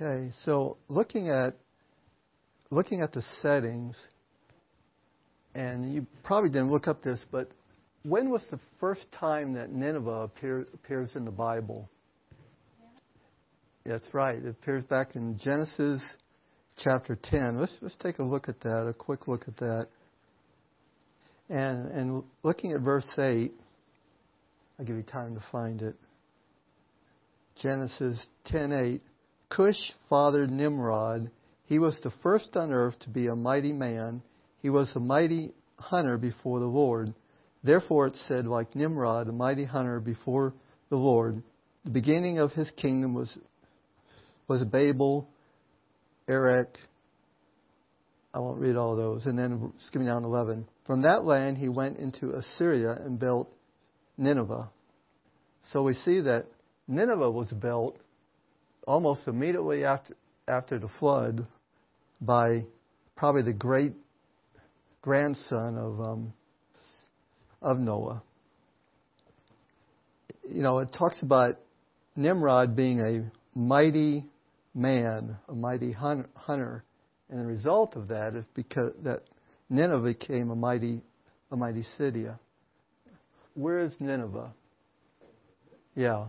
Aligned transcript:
Okay, 0.00 0.30
so 0.46 0.78
looking 0.88 1.28
at 1.28 1.56
looking 2.70 3.02
at 3.02 3.12
the 3.12 3.22
settings, 3.42 3.98
and 5.54 5.92
you 5.92 6.06
probably 6.24 6.48
didn't 6.48 6.70
look 6.70 6.88
up 6.88 7.02
this, 7.02 7.20
but 7.30 7.50
when 8.04 8.30
was 8.30 8.42
the 8.50 8.58
first 8.78 9.04
time 9.12 9.52
that 9.54 9.70
Nineveh 9.70 10.22
appear, 10.22 10.66
appears 10.72 11.10
in 11.16 11.26
the 11.26 11.30
Bible? 11.30 11.90
That's 13.84 14.08
right. 14.14 14.36
It 14.36 14.48
appears 14.48 14.84
back 14.84 15.16
in 15.16 15.38
Genesis 15.38 16.00
chapter 16.78 17.18
10. 17.22 17.58
Let's 17.58 17.76
let's 17.82 17.96
take 17.96 18.20
a 18.20 18.24
look 18.24 18.48
at 18.48 18.58
that, 18.60 18.86
a 18.88 18.94
quick 18.94 19.28
look 19.28 19.48
at 19.48 19.56
that. 19.58 19.88
And 21.50 21.88
and 21.92 22.24
looking 22.42 22.72
at 22.72 22.80
verse 22.80 23.10
8, 23.18 23.52
I'll 24.78 24.84
give 24.86 24.96
you 24.96 25.02
time 25.02 25.34
to 25.34 25.42
find 25.52 25.82
it. 25.82 25.96
Genesis 27.60 28.24
10:8 28.50 29.00
Cush 29.50 29.92
fathered 30.08 30.50
Nimrod. 30.50 31.30
He 31.66 31.78
was 31.78 31.98
the 32.02 32.12
first 32.22 32.56
on 32.56 32.72
earth 32.72 32.98
to 33.00 33.10
be 33.10 33.26
a 33.26 33.34
mighty 33.36 33.72
man. 33.72 34.22
He 34.62 34.70
was 34.70 34.90
a 34.94 35.00
mighty 35.00 35.54
hunter 35.78 36.16
before 36.18 36.60
the 36.60 36.66
Lord. 36.66 37.14
Therefore 37.62 38.06
it 38.06 38.16
said, 38.28 38.46
like 38.46 38.74
Nimrod, 38.74 39.28
a 39.28 39.32
mighty 39.32 39.64
hunter 39.64 40.00
before 40.00 40.54
the 40.88 40.96
Lord. 40.96 41.42
The 41.84 41.90
beginning 41.90 42.38
of 42.38 42.52
his 42.52 42.70
kingdom 42.76 43.14
was 43.14 43.36
was 44.48 44.64
Babel, 44.64 45.28
Erech. 46.28 46.76
I 48.34 48.40
won't 48.40 48.60
read 48.60 48.76
all 48.76 48.96
those. 48.96 49.24
And 49.26 49.38
then 49.38 49.72
skipping 49.86 50.06
down 50.06 50.24
11. 50.24 50.66
From 50.86 51.02
that 51.02 51.24
land 51.24 51.56
he 51.56 51.68
went 51.68 51.98
into 51.98 52.30
Assyria 52.30 52.92
and 52.92 53.18
built 53.18 53.48
Nineveh. 54.18 54.70
So 55.72 55.82
we 55.82 55.94
see 55.94 56.20
that 56.22 56.46
Nineveh 56.88 57.30
was 57.30 57.48
built 57.48 57.96
almost 58.86 59.26
immediately 59.26 59.84
after, 59.84 60.14
after 60.48 60.78
the 60.78 60.88
flood 60.98 61.46
by 62.20 62.64
probably 63.16 63.42
the 63.42 63.52
great 63.52 63.92
grandson 65.02 65.76
of, 65.76 66.00
um, 66.00 66.32
of 67.62 67.78
Noah. 67.78 68.22
You 70.48 70.62
know, 70.62 70.78
it 70.78 70.92
talks 70.96 71.22
about 71.22 71.56
Nimrod 72.16 72.74
being 72.74 73.00
a 73.00 73.58
mighty 73.58 74.24
man, 74.74 75.36
a 75.48 75.54
mighty 75.54 75.92
hunter, 75.92 76.84
and 77.28 77.40
the 77.40 77.46
result 77.46 77.96
of 77.96 78.08
that 78.08 78.34
is 78.34 78.44
because 78.54 78.92
that 79.04 79.22
Nineveh 79.68 80.14
became 80.14 80.50
a 80.50 80.56
mighty, 80.56 81.02
a 81.52 81.56
mighty 81.56 81.82
city. 81.96 82.26
Where 83.54 83.78
is 83.78 83.94
Nineveh? 84.00 84.52
Yeah. 85.94 86.26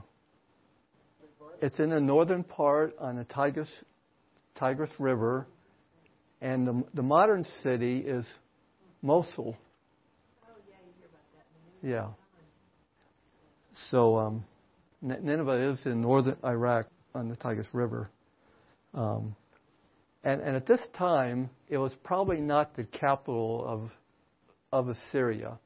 It's 1.62 1.80
in 1.80 1.92
the 1.92 2.02
northern 2.02 2.44
part 2.44 2.96
on 2.98 3.18
the 3.18 3.24
Tigris, 3.24 3.70
Tigris 4.58 4.90
River, 4.98 5.46
and 6.42 6.68
the, 6.68 6.84
the 6.96 7.04
modern 7.04 7.46
city 7.62 8.00
is 8.00 8.26
Mosul. 9.04 9.56
Yeah. 11.84 12.08
So 13.90 14.18
um, 14.18 14.44
Nineveh 15.02 15.72
is 15.72 15.86
in 15.86 16.02
northern 16.02 16.38
Iraq 16.44 16.88
on 17.14 17.30
the 17.30 17.36
Tigris 17.36 17.68
River. 17.74 18.10
Um, 18.94 19.36
and, 20.24 20.42
and 20.42 20.56
at 20.56 20.66
this 20.66 20.82
time, 20.98 21.50
it 21.70 21.78
was 21.78 21.94
probably 22.04 22.42
not 22.42 22.76
the 22.76 22.86
capital 22.86 23.64
of, 23.66 23.92
of 24.72 24.90
Assyria. 24.90 25.60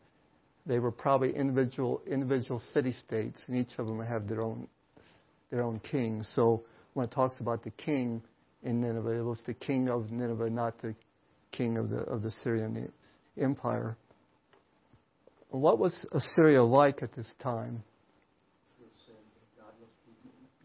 They 0.65 0.79
were 0.79 0.91
probably 0.91 1.35
individual 1.35 2.01
individual 2.07 2.61
city 2.73 2.93
states, 3.05 3.39
and 3.47 3.57
each 3.57 3.77
of 3.77 3.87
them 3.87 3.99
had 3.99 4.27
their 4.27 4.41
own 4.41 4.67
their 5.51 5.63
own 5.63 5.79
king. 5.79 6.23
So 6.35 6.63
when 6.93 7.05
it 7.05 7.11
talks 7.11 7.39
about 7.39 7.63
the 7.63 7.71
king 7.71 8.21
in 8.63 8.81
Nineveh, 8.81 9.19
it 9.19 9.23
was 9.23 9.41
the 9.45 9.53
king 9.53 9.89
of 9.89 10.11
Nineveh, 10.11 10.49
not 10.49 10.81
the 10.81 10.95
king 11.51 11.77
of 11.77 11.89
the 11.89 11.99
of 11.99 12.21
the 12.21 12.31
Syrian 12.43 12.91
empire. 13.41 13.97
What 15.49 15.79
was 15.79 16.05
Assyria 16.11 16.63
like 16.63 17.01
at 17.01 17.15
this 17.15 17.31
time? 17.41 17.83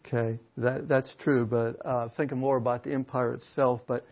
Okay, 0.05 0.39
that, 0.57 0.89
that's 0.89 1.15
true, 1.21 1.45
but 1.45 1.77
uh, 1.85 2.09
thinking 2.17 2.37
more 2.37 2.57
about 2.57 2.83
the 2.83 2.93
empire 2.93 3.33
itself. 3.33 3.79
But 3.87 4.05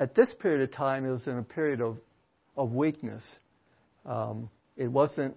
at 0.00 0.12
this 0.14 0.28
period 0.40 0.62
of 0.68 0.74
time, 0.74 1.06
it 1.06 1.10
was 1.10 1.24
in 1.26 1.38
a 1.38 1.42
period 1.42 1.80
of, 1.80 1.98
of 2.56 2.72
weakness. 2.72 3.22
Um, 4.04 4.50
it 4.76 4.88
wasn't 4.88 5.36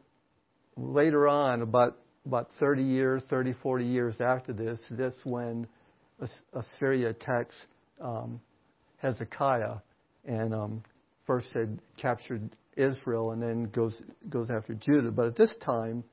later 0.76 1.28
on, 1.28 1.62
about 1.62 1.98
about 2.26 2.50
30 2.60 2.84
years, 2.84 3.24
30, 3.30 3.54
40 3.62 3.86
years 3.86 4.22
after 4.22 4.54
this, 4.54 4.80
this 4.92 5.16
when 5.24 5.68
Assyria 6.54 7.10
attacks 7.10 7.56
um, 8.02 8.40
Hezekiah 8.98 9.76
and 10.26 10.54
um, 10.54 10.84
first 11.26 11.48
had 11.54 11.80
captured 11.98 12.50
Israel 12.76 13.32
and 13.32 13.42
then 13.42 13.66
goes 13.66 14.02
goes 14.30 14.50
after 14.50 14.74
Judah. 14.74 15.12
But 15.12 15.28
at 15.28 15.36
this 15.36 15.56
time, 15.64 16.04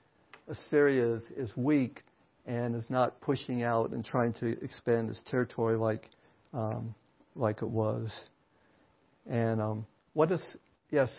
Assyria 0.49 1.17
is, 1.17 1.23
is 1.37 1.57
weak 1.57 2.03
and 2.47 2.75
is 2.77 2.89
not 2.89 3.21
pushing 3.21 3.63
out 3.63 3.91
and 3.91 4.05
trying 4.05 4.33
to 4.35 4.63
expand 4.63 5.11
its 5.11 5.21
territory 5.31 5.77
like 5.77 6.09
um, 6.53 6.95
like 7.35 7.63
it 7.63 7.69
was. 7.69 8.13
And 9.29 9.61
um, 9.61 9.87
what 10.13 10.31
is 10.31 10.43
yes? 10.91 11.11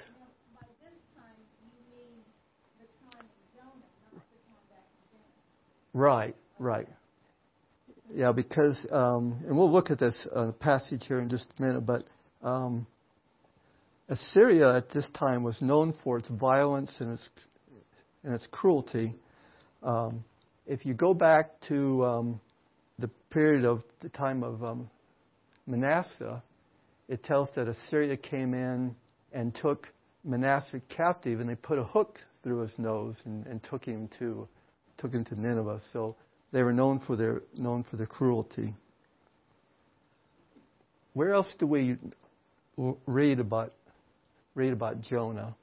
Right, 5.98 6.36
right. 6.60 6.88
Yeah, 8.14 8.32
because, 8.32 8.78
um, 8.92 9.44
and 9.48 9.58
we'll 9.58 9.72
look 9.72 9.90
at 9.90 9.98
this 9.98 10.16
uh, 10.32 10.52
passage 10.60 11.02
here 11.08 11.20
in 11.20 11.28
just 11.28 11.48
a 11.58 11.62
minute, 11.64 11.88
but 11.88 12.04
um, 12.44 12.86
Assyria 14.08 14.78
at 14.78 14.92
this 14.92 15.10
time 15.18 15.42
was 15.42 15.60
known 15.60 15.96
for 16.04 16.20
its 16.20 16.30
violence 16.30 16.94
and 17.00 17.14
its 17.14 17.28
and 18.24 18.36
its 18.36 18.48
cruelty. 18.52 19.16
Um, 19.82 20.24
if 20.68 20.86
you 20.86 20.94
go 20.94 21.16
back 21.16 21.60
to 21.70 22.06
um, 22.06 22.42
the 23.00 23.10
period 23.32 23.66
of 23.66 23.82
the 24.02 24.10
time 24.10 24.44
of 24.44 24.64
um, 24.64 24.92
Manasseh, 25.66 26.44
it 27.10 27.24
tells 27.24 27.50
that 27.56 27.68
Assyria 27.68 28.18
came 28.18 28.54
in 28.54 28.96
and 29.34 29.56
took 29.56 29.88
Manasseh 30.24 30.82
captive, 30.96 31.40
and 31.40 31.50
they 31.50 31.56
put 31.56 31.80
a 31.80 31.84
hook 31.84 32.20
through 32.44 32.60
his 32.60 32.78
nose 32.78 33.16
and, 33.26 33.48
and 33.48 33.64
took 33.64 33.84
him 33.84 34.08
to 34.20 34.48
took 34.98 35.14
him 35.14 35.24
to 35.26 35.40
Nineveh. 35.40 35.82
So 35.94 36.16
they 36.52 36.64
were 36.64 36.74
known 36.74 37.00
for 37.06 37.16
their 37.16 37.42
known 37.56 37.84
for 37.90 37.98
their 37.98 38.08
cruelty. 38.08 38.76
Where 41.14 41.34
else 41.34 41.48
do 41.60 41.68
we 41.68 41.98
read 43.06 43.40
about 43.40 43.74
read 44.56 44.74
about 44.74 45.02
Jonah? 45.02 45.56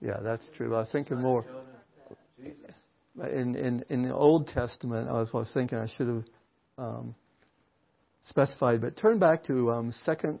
Yeah, 0.00 0.18
that's 0.22 0.48
true. 0.56 0.74
I 0.74 0.80
was 0.80 0.88
thinking 0.92 1.20
more. 1.20 1.44
In, 3.18 3.56
in, 3.56 3.84
in 3.88 4.02
the 4.02 4.14
Old 4.14 4.46
Testament, 4.46 5.08
I 5.08 5.14
was, 5.14 5.30
I 5.34 5.38
was 5.38 5.50
thinking 5.52 5.76
I 5.76 5.88
should 5.96 6.06
have 6.06 6.24
um, 6.78 7.14
specified, 8.28 8.80
but 8.80 8.96
turn 8.96 9.18
back 9.18 9.42
to 9.46 9.72
um, 9.72 9.92
2 10.06 10.38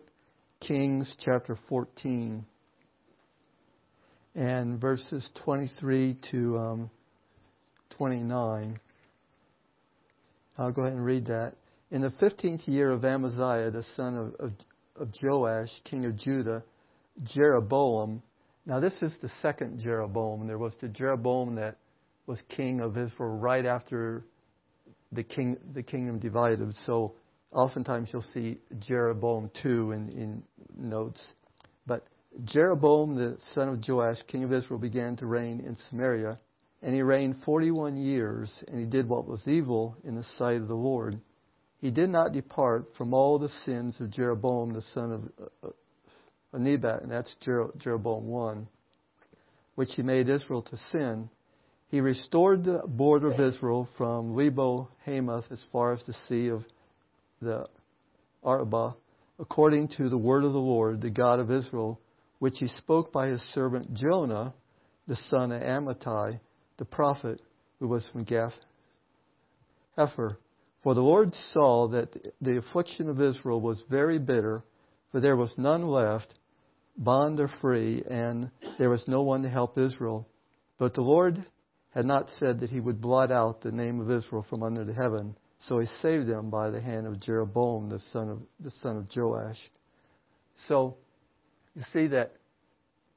Kings 0.60 1.12
chapter 1.18 1.58
14 1.68 2.46
and 4.38 4.80
verses 4.80 5.28
23 5.44 6.16
to 6.30 6.56
um, 6.56 6.90
29. 7.96 8.78
I'll 10.56 10.70
go 10.70 10.82
ahead 10.82 10.92
and 10.92 11.04
read 11.04 11.26
that. 11.26 11.54
In 11.90 12.02
the 12.02 12.12
15th 12.22 12.68
year 12.68 12.90
of 12.90 13.04
Amaziah, 13.04 13.72
the 13.72 13.82
son 13.96 14.16
of, 14.16 14.34
of, 14.38 14.52
of 14.94 15.08
Joash, 15.20 15.70
king 15.82 16.06
of 16.06 16.16
Judah, 16.16 16.62
Jeroboam. 17.24 18.22
Now, 18.64 18.78
this 18.78 18.94
is 19.02 19.12
the 19.20 19.30
second 19.42 19.80
Jeroboam. 19.80 20.46
There 20.46 20.58
was 20.58 20.74
the 20.80 20.88
Jeroboam 20.88 21.56
that 21.56 21.76
was 22.28 22.40
king 22.48 22.80
of 22.80 22.96
Israel 22.96 23.36
right 23.38 23.66
after 23.66 24.22
the 25.10 25.24
king 25.24 25.56
the 25.74 25.82
kingdom 25.82 26.20
divided. 26.20 26.60
So 26.86 27.14
oftentimes 27.50 28.10
you'll 28.12 28.22
see 28.34 28.58
Jeroboam 28.78 29.50
two 29.60 29.90
in, 29.90 30.08
in 30.10 30.42
notes. 30.76 31.26
But 31.86 32.06
Jeroboam, 32.44 33.16
the 33.16 33.38
son 33.52 33.68
of 33.68 33.82
Joash, 33.86 34.22
king 34.26 34.44
of 34.44 34.52
Israel, 34.52 34.78
began 34.78 35.16
to 35.16 35.26
reign 35.26 35.60
in 35.60 35.76
Samaria, 35.88 36.38
and 36.82 36.94
he 36.94 37.02
reigned 37.02 37.42
forty-one 37.44 37.96
years, 37.96 38.64
and 38.68 38.78
he 38.78 38.86
did 38.86 39.08
what 39.08 39.26
was 39.26 39.46
evil 39.46 39.96
in 40.04 40.14
the 40.14 40.24
sight 40.36 40.60
of 40.60 40.68
the 40.68 40.74
Lord. 40.74 41.20
He 41.80 41.90
did 41.90 42.10
not 42.10 42.32
depart 42.32 42.94
from 42.96 43.14
all 43.14 43.38
the 43.38 43.48
sins 43.64 44.00
of 44.00 44.10
Jeroboam, 44.10 44.72
the 44.72 44.82
son 44.82 45.12
of 45.12 45.46
uh, 45.64 45.68
uh 46.54 46.58
Nebat, 46.58 47.02
and 47.02 47.10
that's 47.10 47.34
Jeroboam 47.42 48.26
one, 48.26 48.68
which 49.74 49.90
he 49.94 50.02
made 50.02 50.28
Israel 50.28 50.62
to 50.62 50.76
sin 50.92 51.28
he 51.88 52.00
restored 52.02 52.64
the 52.64 52.82
border 52.86 53.32
of 53.32 53.40
Israel 53.40 53.88
from 53.96 54.36
Lebo 54.36 54.88
Hamath 55.06 55.50
as 55.50 55.64
far 55.72 55.92
as 55.92 56.04
the 56.04 56.12
sea 56.28 56.48
of 56.48 56.62
the 57.40 57.66
Arabah, 58.44 58.94
according 59.38 59.88
to 59.96 60.10
the 60.10 60.18
word 60.18 60.44
of 60.44 60.52
the 60.52 60.58
Lord, 60.58 61.00
the 61.00 61.10
God 61.10 61.40
of 61.40 61.50
Israel, 61.50 61.98
which 62.38 62.54
he 62.58 62.68
spoke 62.68 63.12
by 63.12 63.28
his 63.28 63.42
servant 63.54 63.94
Jonah, 63.94 64.54
the 65.06 65.16
son 65.30 65.52
of 65.52 65.62
Amittai, 65.62 66.40
the 66.76 66.84
prophet, 66.84 67.40
who 67.80 67.88
was 67.88 68.08
from 68.12 68.24
Gath 68.24 68.54
Hepher. 69.96 70.36
For 70.82 70.94
the 70.94 71.00
Lord 71.00 71.34
saw 71.52 71.88
that 71.88 72.14
the 72.40 72.58
affliction 72.58 73.08
of 73.08 73.20
Israel 73.20 73.60
was 73.60 73.82
very 73.90 74.18
bitter, 74.18 74.62
for 75.10 75.20
there 75.20 75.36
was 75.36 75.52
none 75.58 75.82
left, 75.82 76.34
bond 76.96 77.40
or 77.40 77.48
free, 77.60 78.02
and 78.08 78.50
there 78.78 78.90
was 78.90 79.06
no 79.08 79.22
one 79.22 79.42
to 79.42 79.48
help 79.48 79.76
Israel. 79.76 80.28
But 80.78 80.94
the 80.94 81.02
Lord 81.02 81.44
had 81.90 82.06
not 82.06 82.28
said 82.38 82.60
that 82.60 82.70
he 82.70 82.80
would 82.80 83.00
blot 83.00 83.32
out 83.32 83.60
the 83.60 83.72
name 83.72 84.00
of 84.00 84.10
Israel 84.10 84.46
from 84.48 84.62
under 84.62 84.84
the 84.84 84.94
heaven, 84.94 85.36
so 85.66 85.80
he 85.80 85.86
saved 86.00 86.28
them 86.28 86.50
by 86.50 86.70
the 86.70 86.80
hand 86.80 87.06
of 87.06 87.20
Jeroboam, 87.20 87.88
the 87.88 87.98
son 88.12 88.28
of 88.28 88.38
the 88.60 88.70
son 88.82 88.98
of 88.98 89.08
Joash. 89.14 89.58
So 90.68 90.96
you 91.78 91.84
see 91.92 92.08
that 92.08 92.32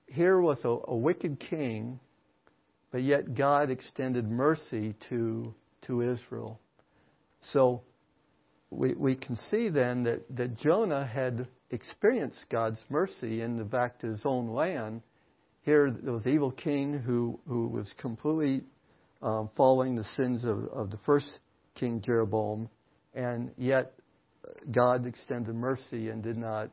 here 0.05 0.39
was 0.39 0.59
a, 0.63 0.77
a 0.87 0.95
wicked 0.95 1.39
king, 1.39 1.99
but 2.91 3.01
yet 3.01 3.33
God 3.33 3.71
extended 3.71 4.29
mercy 4.29 4.95
to 5.09 5.53
to 5.87 6.01
Israel. 6.01 6.59
So 7.53 7.81
we, 8.69 8.93
we 8.93 9.15
can 9.15 9.35
see 9.49 9.69
then 9.69 10.03
that, 10.03 10.21
that 10.35 10.57
Jonah 10.57 11.05
had 11.05 11.47
experienced 11.71 12.45
God's 12.51 12.79
mercy 12.89 13.41
in 13.41 13.57
the 13.57 13.63
back 13.63 13.99
to 13.99 14.07
his 14.07 14.21
own 14.25 14.49
land. 14.49 15.01
Here, 15.63 15.91
there 15.91 16.13
was 16.13 16.27
evil 16.27 16.51
king 16.51 16.99
who, 16.99 17.39
who 17.47 17.67
was 17.67 17.93
completely 17.97 18.63
um, 19.23 19.49
following 19.57 19.95
the 19.95 20.03
sins 20.15 20.43
of, 20.43 20.65
of 20.67 20.91
the 20.91 20.99
first 21.05 21.39
king 21.75 22.01
Jeroboam, 22.05 22.69
and 23.13 23.51
yet 23.57 23.93
God 24.71 25.05
extended 25.05 25.55
mercy 25.55 26.09
and 26.09 26.23
did 26.23 26.37
not 26.37 26.69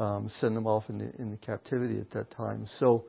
um, 0.00 0.30
send 0.40 0.56
them 0.56 0.66
off 0.66 0.84
into, 0.88 1.14
into 1.20 1.36
captivity 1.36 2.00
at 2.00 2.10
that 2.10 2.30
time. 2.30 2.66
So 2.78 3.04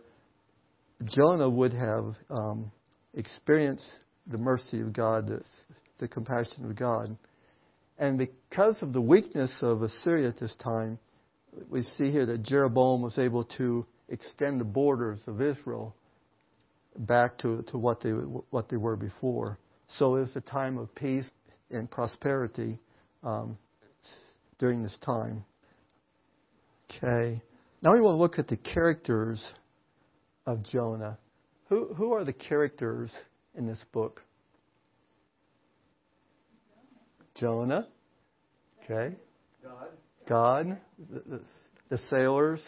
Jonah 1.06 1.50
would 1.50 1.74
have 1.74 2.14
um, 2.30 2.72
experienced 3.14 3.90
the 4.28 4.38
mercy 4.38 4.82
of 4.82 4.94
God, 4.94 5.28
the, 5.28 5.42
the 6.00 6.08
compassion 6.08 6.70
of 6.70 6.76
God. 6.76 7.18
And 7.98 8.18
because 8.18 8.78
of 8.82 8.94
the 8.94 9.02
weakness 9.02 9.58
of 9.62 9.82
Assyria 9.82 10.28
at 10.28 10.40
this 10.40 10.56
time, 10.62 11.00
we 11.70 11.84
see 11.84 12.12
here 12.12 12.26
that 12.26 12.44
Jeroboam 12.44 13.02
was 13.02 13.18
able 13.18 13.46
to 13.58 13.86
extend 14.10 14.60
the 14.60 14.66
borders 14.66 15.22
of 15.28 15.42
Israel 15.42 15.96
back 16.98 17.38
to, 17.40 17.64
to 17.70 17.78
what, 17.78 18.02
they, 18.02 18.10
what 18.10 18.70
they 18.70 18.78
were 18.78 18.98
before. 18.98 19.58
So 19.98 20.18
it 20.18 20.22
was 20.22 20.36
a 20.36 20.42
time 20.42 20.78
of 20.78 20.94
peace 20.94 21.30
and 21.70 21.90
prosperity 21.90 22.80
um, 23.24 23.58
during 24.60 24.84
this 24.84 24.98
time. 25.06 25.46
Okay. 26.98 27.42
Now 27.82 27.94
we 27.94 28.02
want 28.02 28.16
to 28.16 28.18
look 28.18 28.38
at 28.38 28.48
the 28.48 28.58
characters 28.58 29.44
of 30.46 30.64
Jonah. 30.64 31.18
Who, 31.70 31.94
who 31.94 32.14
are 32.14 32.24
the 32.24 32.34
characters 32.34 33.12
in 33.56 33.66
this 33.66 33.80
book? 33.92 34.22
Jonah. 37.36 37.88
Okay. 38.84 39.16
God. 39.64 39.88
God. 40.28 40.78
The, 41.10 41.20
the, 41.20 41.42
the 41.90 41.98
sailors. 42.10 42.62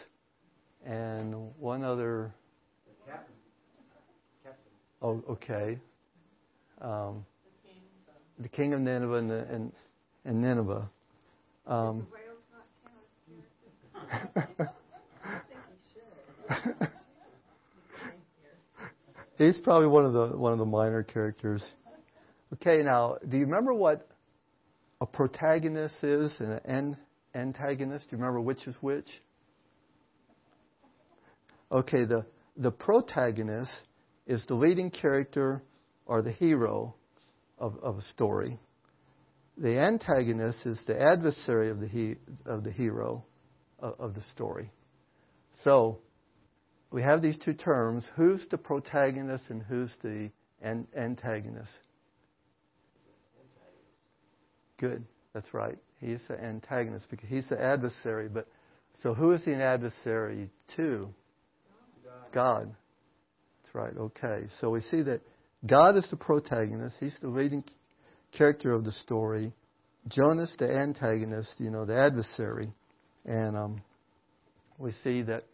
And 0.86 1.34
one 1.58 1.82
other. 1.82 2.34
The 2.86 3.10
captain. 3.12 3.34
Captain. 4.42 4.72
Oh, 5.00 5.22
okay. 5.32 5.78
Um, 6.80 7.24
the 8.38 8.48
king 8.48 8.74
of 8.74 8.80
Nineveh 8.80 9.14
and, 9.14 9.30
and, 9.30 9.72
and 10.24 10.40
Nineveh. 10.42 10.90
Um, 11.66 12.06
He's 19.38 19.58
probably 19.58 19.88
one 19.88 20.04
of 20.04 20.12
the 20.12 20.36
one 20.36 20.52
of 20.52 20.58
the 20.58 20.64
minor 20.64 21.02
characters. 21.02 21.64
Okay, 22.54 22.82
now 22.82 23.16
do 23.28 23.36
you 23.36 23.44
remember 23.44 23.74
what 23.74 24.08
a 25.00 25.06
protagonist 25.06 25.96
is 26.02 26.32
and 26.38 26.60
an 26.64 26.96
antagonist? 27.34 28.08
Do 28.08 28.16
you 28.16 28.18
remember 28.18 28.40
which 28.40 28.66
is 28.66 28.76
which? 28.80 29.08
Okay, 31.72 32.04
the 32.04 32.26
the 32.56 32.70
protagonist 32.70 33.72
is 34.26 34.44
the 34.46 34.54
leading 34.54 34.90
character 34.90 35.62
or 36.06 36.22
the 36.22 36.32
hero 36.32 36.94
of, 37.58 37.76
of 37.82 37.98
a 37.98 38.02
story. 38.02 38.60
The 39.56 39.78
antagonist 39.78 40.66
is 40.66 40.78
the 40.86 41.00
adversary 41.00 41.70
of 41.70 41.80
the 41.80 41.88
he, 41.88 42.16
of 42.44 42.64
the 42.64 42.72
hero 42.72 43.24
of, 43.84 44.00
of 44.00 44.14
the 44.14 44.22
story. 44.32 44.70
So 45.62 45.98
we 46.90 47.02
have 47.02 47.22
these 47.22 47.38
two 47.38 47.54
terms. 47.54 48.04
Who's 48.16 48.46
the 48.50 48.58
protagonist 48.58 49.44
and 49.50 49.62
who's 49.62 49.92
the 50.02 50.30
an, 50.62 50.88
antagonist? 50.96 51.70
Good. 54.78 55.04
That's 55.34 55.52
right. 55.52 55.78
He's 56.00 56.20
the 56.28 56.42
antagonist 56.42 57.06
because 57.10 57.28
he's 57.28 57.48
the 57.48 57.60
adversary. 57.60 58.28
But 58.28 58.48
so 59.02 59.14
who 59.14 59.30
is 59.32 59.44
the 59.44 59.54
adversary 59.54 60.50
to? 60.76 61.08
God. 62.04 62.32
God. 62.32 62.74
That's 63.62 63.74
right. 63.74 63.96
Okay. 63.96 64.46
So 64.60 64.70
we 64.70 64.80
see 64.80 65.02
that 65.02 65.20
God 65.66 65.96
is 65.96 66.06
the 66.10 66.16
protagonist. 66.16 66.96
He's 66.98 67.16
the 67.20 67.28
leading 67.28 67.64
character 68.36 68.72
of 68.72 68.84
the 68.84 68.92
story. 68.92 69.54
Jonah's, 70.08 70.54
the 70.58 70.70
antagonist, 70.70 71.54
you 71.58 71.70
know, 71.70 71.86
the 71.86 71.96
adversary. 71.96 72.74
And 73.24 73.56
um, 73.56 73.82
we 74.78 74.92
see 75.02 75.22
that, 75.22 75.44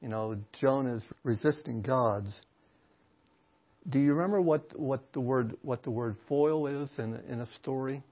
you 0.00 0.08
know, 0.08 0.36
Jonah 0.60 0.96
is 0.96 1.04
resisting 1.22 1.82
God's. 1.82 2.30
Do 3.88 3.98
you 3.98 4.14
remember 4.14 4.40
what, 4.40 4.78
what 4.78 5.12
the 5.12 5.20
word 5.20 5.56
what 5.62 5.82
the 5.82 5.90
word 5.90 6.16
foil 6.28 6.66
is 6.66 6.90
in 6.98 7.14
in 7.28 7.40
a 7.40 7.46
story? 7.60 8.02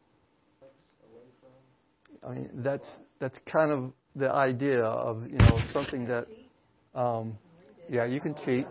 I 2.26 2.34
mean, 2.34 2.50
that's 2.56 2.88
that's 3.19 3.38
kind 3.50 3.72
of 3.72 3.93
the 4.14 4.31
idea 4.31 4.82
of 4.82 5.22
you 5.31 5.38
know 5.38 5.58
something 5.72 6.06
that, 6.06 6.26
um, 6.94 7.38
yeah, 7.90 8.05
you 8.05 8.20
can 8.20 8.34
cheat. 8.44 8.66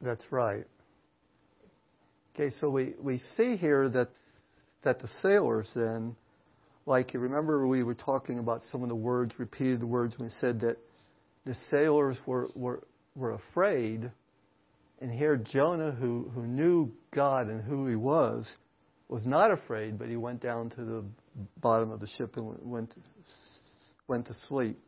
That's 0.00 0.24
right. 0.30 0.64
Okay, 2.34 2.54
so 2.60 2.70
we, 2.70 2.94
we 3.00 3.20
see 3.36 3.56
here 3.56 3.88
that 3.88 4.08
that 4.82 5.00
the 5.00 5.08
sailors 5.22 5.70
then, 5.74 6.16
like 6.86 7.12
you 7.12 7.20
remember 7.20 7.66
we 7.66 7.82
were 7.82 7.94
talking 7.94 8.38
about 8.38 8.60
some 8.70 8.82
of 8.82 8.88
the 8.88 8.96
words, 8.96 9.34
repeated 9.38 9.80
the 9.80 9.86
words, 9.86 10.16
we 10.18 10.28
said 10.40 10.60
that 10.60 10.76
the 11.44 11.56
sailors 11.70 12.18
were, 12.26 12.48
were, 12.54 12.82
were 13.14 13.32
afraid. 13.32 14.10
And 15.00 15.10
here 15.10 15.36
Jonah, 15.36 15.92
who, 15.92 16.30
who 16.34 16.46
knew 16.46 16.92
God 17.14 17.48
and 17.48 17.62
who 17.62 17.86
he 17.86 17.96
was, 17.96 18.48
was 19.08 19.24
not 19.24 19.50
afraid, 19.50 19.98
but 19.98 20.08
he 20.08 20.16
went 20.16 20.40
down 20.42 20.70
to 20.70 20.84
the 20.84 21.04
bottom 21.60 21.90
of 21.90 22.00
the 22.00 22.08
ship 22.18 22.36
and 22.36 22.56
went 22.62 22.92
went 24.06 24.26
to 24.26 24.34
sleep. 24.48 24.78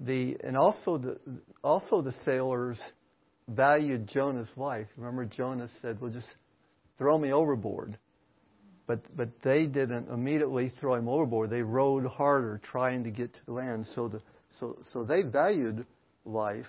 The 0.00 0.36
and 0.42 0.56
also 0.56 0.96
the 0.98 1.18
also 1.62 2.00
the 2.00 2.14
sailors 2.24 2.80
valued 3.48 4.06
Jonah's 4.08 4.50
life. 4.56 4.86
Remember, 4.96 5.24
Jonah 5.24 5.68
said, 5.82 6.00
"Well, 6.00 6.10
just 6.10 6.28
throw 6.96 7.18
me 7.18 7.32
overboard." 7.32 7.98
But 8.90 9.16
but 9.16 9.28
they 9.44 9.66
didn't 9.66 10.08
immediately 10.08 10.72
throw 10.80 10.96
him 10.96 11.08
overboard. 11.08 11.48
They 11.48 11.62
rowed 11.62 12.04
harder, 12.06 12.60
trying 12.64 13.04
to 13.04 13.12
get 13.12 13.32
to 13.46 13.52
land. 13.52 13.86
So 13.94 14.08
the 14.08 14.20
so 14.58 14.78
so 14.92 15.04
they 15.04 15.22
valued 15.22 15.86
life, 16.24 16.66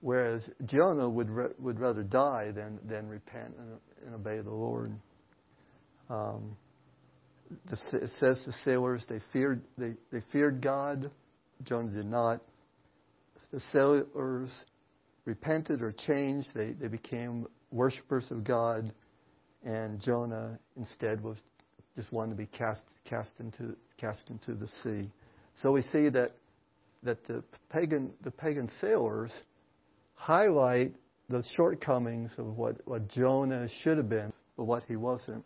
whereas 0.00 0.40
Jonah 0.64 1.10
would 1.10 1.28
re, 1.28 1.48
would 1.58 1.78
rather 1.78 2.02
die 2.02 2.50
than 2.50 2.78
than 2.88 3.08
repent 3.08 3.52
and, 3.58 3.78
and 4.06 4.14
obey 4.14 4.40
the 4.40 4.50
Lord. 4.50 4.94
Um, 6.08 6.56
the, 7.66 7.76
it 7.92 8.10
says 8.18 8.42
the 8.46 8.54
sailors 8.64 9.04
they 9.06 9.20
feared 9.30 9.60
they, 9.76 9.96
they 10.10 10.22
feared 10.32 10.62
God. 10.62 11.10
Jonah 11.64 11.90
did 11.90 12.06
not. 12.06 12.40
The 13.52 13.60
sailors 13.70 14.50
repented 15.26 15.82
or 15.82 15.92
changed. 15.92 16.48
They 16.54 16.72
they 16.72 16.88
became 16.88 17.46
worshippers 17.70 18.30
of 18.30 18.44
God, 18.44 18.94
and 19.64 20.00
Jonah 20.00 20.58
instead 20.76 21.22
was 21.22 21.38
just 21.96 22.12
one 22.12 22.30
to 22.30 22.34
be 22.34 22.46
cast 22.46 22.82
cast 23.04 23.32
into 23.40 23.76
cast 23.98 24.30
into 24.30 24.54
the 24.54 24.68
sea. 24.82 25.10
So 25.62 25.72
we 25.72 25.82
see 25.82 26.08
that 26.10 26.32
that 27.02 27.26
the 27.26 27.42
pagan 27.70 28.12
the 28.22 28.30
pagan 28.30 28.70
sailors 28.80 29.30
highlight 30.14 30.94
the 31.30 31.44
shortcomings 31.56 32.30
of 32.36 32.58
what, 32.58 32.76
what 32.86 33.08
Jonah 33.08 33.68
should 33.82 33.96
have 33.96 34.08
been, 34.08 34.32
but 34.56 34.64
what 34.64 34.82
he 34.88 34.96
wasn't. 34.96 35.44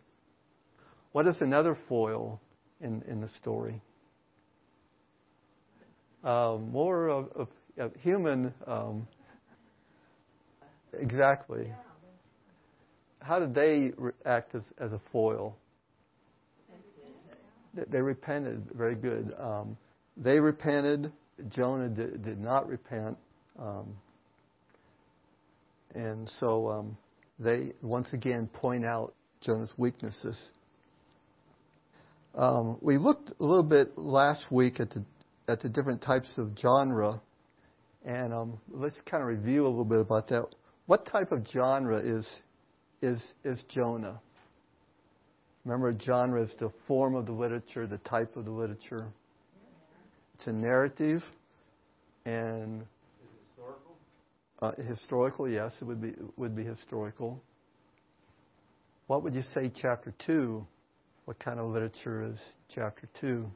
What 1.12 1.26
is 1.28 1.37
another 1.40 1.78
foil 1.88 2.40
in, 2.80 3.02
in 3.06 3.21
the 3.21 3.28
story? 3.40 3.80
Um, 6.25 6.73
more 6.73 7.09
of, 7.09 7.49
of 7.78 7.92
human. 8.00 8.52
Um, 8.66 9.06
exactly. 10.94 11.71
How 13.25 13.38
did 13.38 13.54
they 13.54 13.93
re- 13.97 14.12
act 14.26 14.54
as, 14.54 14.62
as 14.78 14.93
a 14.93 15.00
foil? 15.11 15.57
They, 17.73 17.85
they 17.90 18.00
repented. 18.02 18.71
Very 18.75 18.95
good. 18.95 19.33
Um, 19.38 19.76
they 20.16 20.38
repented. 20.38 21.11
Jonah 21.49 21.88
did, 21.88 22.23
did 22.23 22.38
not 22.38 22.69
repent. 22.69 23.16
Um, 23.59 23.97
and 25.95 26.28
so 26.38 26.69
um, 26.69 26.99
they 27.38 27.73
once 27.81 28.12
again 28.12 28.49
point 28.52 28.85
out 28.85 29.14
Jonah's 29.40 29.73
weaknesses. 29.78 30.50
Um, 32.35 32.78
we 32.83 32.99
looked 32.99 33.31
a 33.40 33.45
little 33.45 33.62
bit 33.62 33.97
last 33.97 34.52
week 34.52 34.81
at 34.81 34.90
the 34.90 35.02
at 35.47 35.62
the 35.62 35.69
different 35.69 36.02
types 36.02 36.33
of 36.37 36.50
genre, 36.61 37.21
and 38.04 38.33
um, 38.33 38.59
let's 38.71 39.00
kind 39.09 39.23
of 39.23 39.28
review 39.28 39.66
a 39.66 39.69
little 39.69 39.85
bit 39.85 40.00
about 40.00 40.28
that. 40.28 40.47
What 40.87 41.07
type 41.07 41.33
of 41.33 41.47
genre 41.52 41.99
is 41.99 42.26
is 43.04 43.23
is 43.44 43.62
Jonah? 43.68 44.20
Remember, 45.64 45.99
genre 45.99 46.42
is 46.42 46.54
the 46.58 46.70
form 46.87 47.14
of 47.14 47.26
the 47.26 47.32
literature, 47.32 47.87
the 47.87 47.99
type 47.99 48.37
of 48.37 48.44
the 48.44 48.50
literature. 48.50 49.06
It's 50.34 50.46
a 50.46 50.52
narrative, 50.52 51.23
and 52.26 52.84
historical. 53.56 53.96
Uh, 54.61 54.73
historical, 54.88 55.49
yes, 55.49 55.73
it 55.80 55.84
would 55.84 56.02
be 56.02 56.12
would 56.37 56.56
be 56.56 56.64
historical. 56.64 57.40
What 59.06 59.23
would 59.23 59.34
you 59.34 59.42
say, 59.54 59.70
chapter 59.75 60.14
two? 60.26 60.66
What 61.26 61.38
kind 61.38 61.61
of 61.61 61.66
literature 61.66 62.23
is 62.23 62.40
chapter 62.75 63.08
two? 63.20 63.46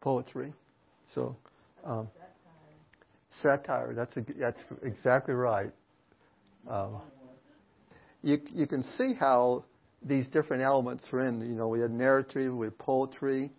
Poetry. 0.00 0.52
So, 1.14 1.36
um, 1.84 2.08
satire. 3.42 3.92
That's 3.94 4.16
a, 4.16 4.24
that's 4.38 4.60
exactly 4.82 5.34
right. 5.34 5.72
Um, 6.68 7.00
you 8.22 8.38
you 8.52 8.66
can 8.66 8.82
see 8.96 9.14
how 9.18 9.64
these 10.02 10.28
different 10.28 10.62
elements 10.62 11.04
are 11.12 11.20
in. 11.20 11.40
You 11.40 11.56
know, 11.56 11.68
we 11.68 11.80
had 11.80 11.90
narrative, 11.90 12.54
we 12.54 12.66
had 12.66 12.78
poetry, 12.78 13.52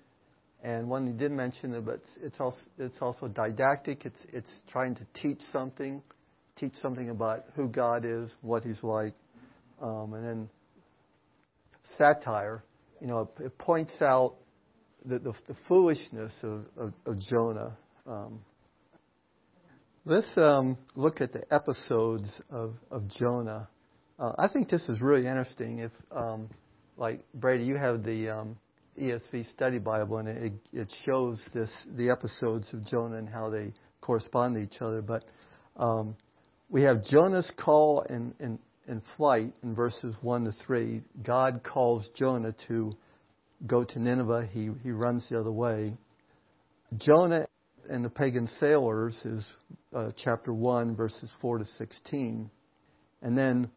and 0.64 0.90
one 0.90 1.08
you 1.08 1.14
did 1.14 1.32
mention 1.32 1.74
it, 1.74 1.86
but 1.86 2.02
it's 2.22 2.40
also 2.40 2.58
it's 2.78 3.02
also 3.02 3.28
didactic. 3.28 4.06
It's 4.06 4.26
it's 4.34 4.52
trying 4.70 4.96
to 4.96 5.08
teach 5.22 5.40
something, 5.52 6.02
teach 6.58 6.74
something 6.82 7.10
about 7.10 7.46
who 7.56 7.70
God 7.70 8.06
is, 8.06 8.32
what 8.42 8.64
He's 8.64 8.84
like, 8.84 9.14
um, 9.82 10.14
and 10.14 10.26
then 10.26 10.50
satire. 11.98 12.64
You 13.00 13.08
know, 13.08 13.30
it, 13.40 13.46
it 13.46 13.58
points 13.58 13.94
out 14.02 14.36
the, 15.06 15.20
the, 15.20 15.34
the 15.48 15.56
foolishness 15.68 16.34
of, 16.44 16.66
of, 16.76 16.94
of 17.06 17.20
Jonah. 17.20 17.78
Um, 18.06 18.40
let's 20.08 20.38
um, 20.38 20.78
look 20.96 21.20
at 21.20 21.34
the 21.34 21.44
episodes 21.54 22.42
of, 22.50 22.76
of 22.90 23.10
Jonah. 23.10 23.68
Uh, 24.18 24.32
I 24.38 24.48
think 24.48 24.70
this 24.70 24.88
is 24.88 25.02
really 25.02 25.28
interesting. 25.28 25.80
If, 25.80 25.92
um, 26.12 26.50
like 26.96 27.20
Brady, 27.34 27.66
you 27.66 27.76
have 27.76 28.04
the 28.04 28.30
um, 28.30 28.58
ESV 29.00 29.52
Study 29.52 29.80
Bible, 29.80 30.18
and 30.18 30.30
it, 30.30 30.54
it 30.72 30.94
shows 31.06 31.44
this 31.54 31.70
the 31.98 32.10
episodes 32.10 32.74
of 32.74 32.86
Jonah 32.86 33.18
and 33.18 33.28
how 33.28 33.50
they 33.50 33.74
correspond 34.00 34.56
to 34.56 34.62
each 34.62 34.82
other. 34.82 35.02
But 35.02 35.26
um, 35.76 36.16
we 36.70 36.84
have 36.84 37.04
Jonah's 37.04 37.52
call 37.58 38.06
and, 38.10 38.34
and, 38.40 38.60
and 38.88 39.02
flight 39.18 39.54
in 39.62 39.76
verses 39.76 40.16
one 40.22 40.46
to 40.46 40.52
three. 40.66 41.02
God 41.26 41.62
calls 41.64 42.10
Jonah 42.16 42.56
to 42.70 42.94
go 43.66 43.84
to 43.84 44.00
Nineveh. 44.00 44.48
He 44.52 44.70
he 44.82 44.92
runs 44.92 45.28
the 45.30 45.38
other 45.38 45.52
way. 45.52 45.98
Jonah 46.96 47.47
and 47.90 48.04
the 48.04 48.10
pagan 48.10 48.48
sailors 48.60 49.16
is 49.26 49.46
uh, 49.94 50.12
chapter 50.24 50.54
one, 50.54 50.96
verses 50.96 51.30
four 51.42 51.58
to 51.58 51.66
sixteen, 51.66 52.50
and 53.22 53.38
then 53.38 53.70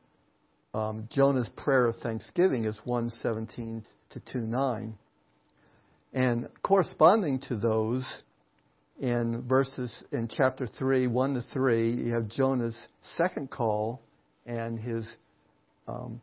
um, 0.72 1.08
Jonah's 1.10 1.48
prayer 1.56 1.86
of 1.86 1.96
thanksgiving 1.96 2.64
is 2.64 2.78
117 2.84 3.84
to 4.10 4.20
29. 4.20 4.96
And 6.12 6.48
corresponding 6.62 7.40
to 7.48 7.56
those, 7.56 8.04
in 9.00 9.44
verses 9.48 10.04
in 10.12 10.28
chapter 10.28 10.66
3, 10.66 11.06
1 11.06 11.34
to 11.34 11.42
3, 11.52 11.90
you 11.90 12.12
have 12.12 12.28
Jonah's 12.28 12.76
second 13.16 13.50
call 13.50 14.02
and 14.44 14.78
his, 14.78 15.08
um, 15.88 16.20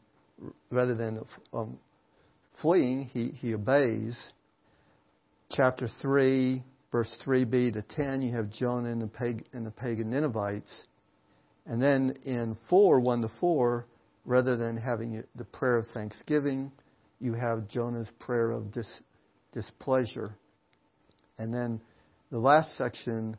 rather 0.70 0.94
than 0.94 1.26
um, 1.54 1.80
fleeing, 2.62 3.10
he, 3.12 3.30
he 3.30 3.54
obeys. 3.56 4.18
Chapter 5.50 5.90
3, 6.02 6.64
verse 6.92 7.14
3b 7.26 7.74
to 7.74 7.82
10, 7.82 8.22
you 8.22 8.36
have 8.36 8.50
Jonah 8.50 8.90
and 8.90 9.02
the, 9.02 9.08
pag- 9.08 9.46
and 9.54 9.66
the 9.66 9.72
pagan 9.72 10.10
Ninevites. 10.10 10.84
And 11.66 11.82
then 11.82 12.18
in 12.24 12.58
4, 12.70 13.02
1 13.02 13.22
to 13.22 13.32
4, 13.40 13.86
rather 14.26 14.56
than 14.56 14.78
having 14.78 15.24
the 15.36 15.46
prayer 15.46 15.78
of 15.78 15.86
thanksgiving, 15.94 16.72
you 17.20 17.34
have 17.34 17.68
Jonah's 17.68 18.10
prayer 18.20 18.52
of 18.52 18.72
dis, 18.72 18.88
displeasure. 19.54 20.36
And 21.38 21.54
then 21.54 21.82
the 22.32 22.40
last 22.40 22.78
section 22.78 23.38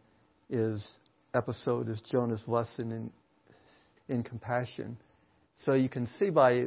is 0.50 0.86
episode 1.34 1.88
is 1.88 2.00
Jonah's 2.10 2.44
lesson 2.46 2.90
in 2.90 3.10
in 4.08 4.22
compassion. 4.22 4.96
So 5.64 5.74
you 5.74 5.88
can 5.88 6.08
see 6.18 6.30
by 6.30 6.66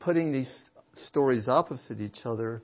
putting 0.00 0.32
these 0.32 0.52
stories 0.94 1.48
opposite 1.48 2.00
each 2.00 2.24
other, 2.24 2.62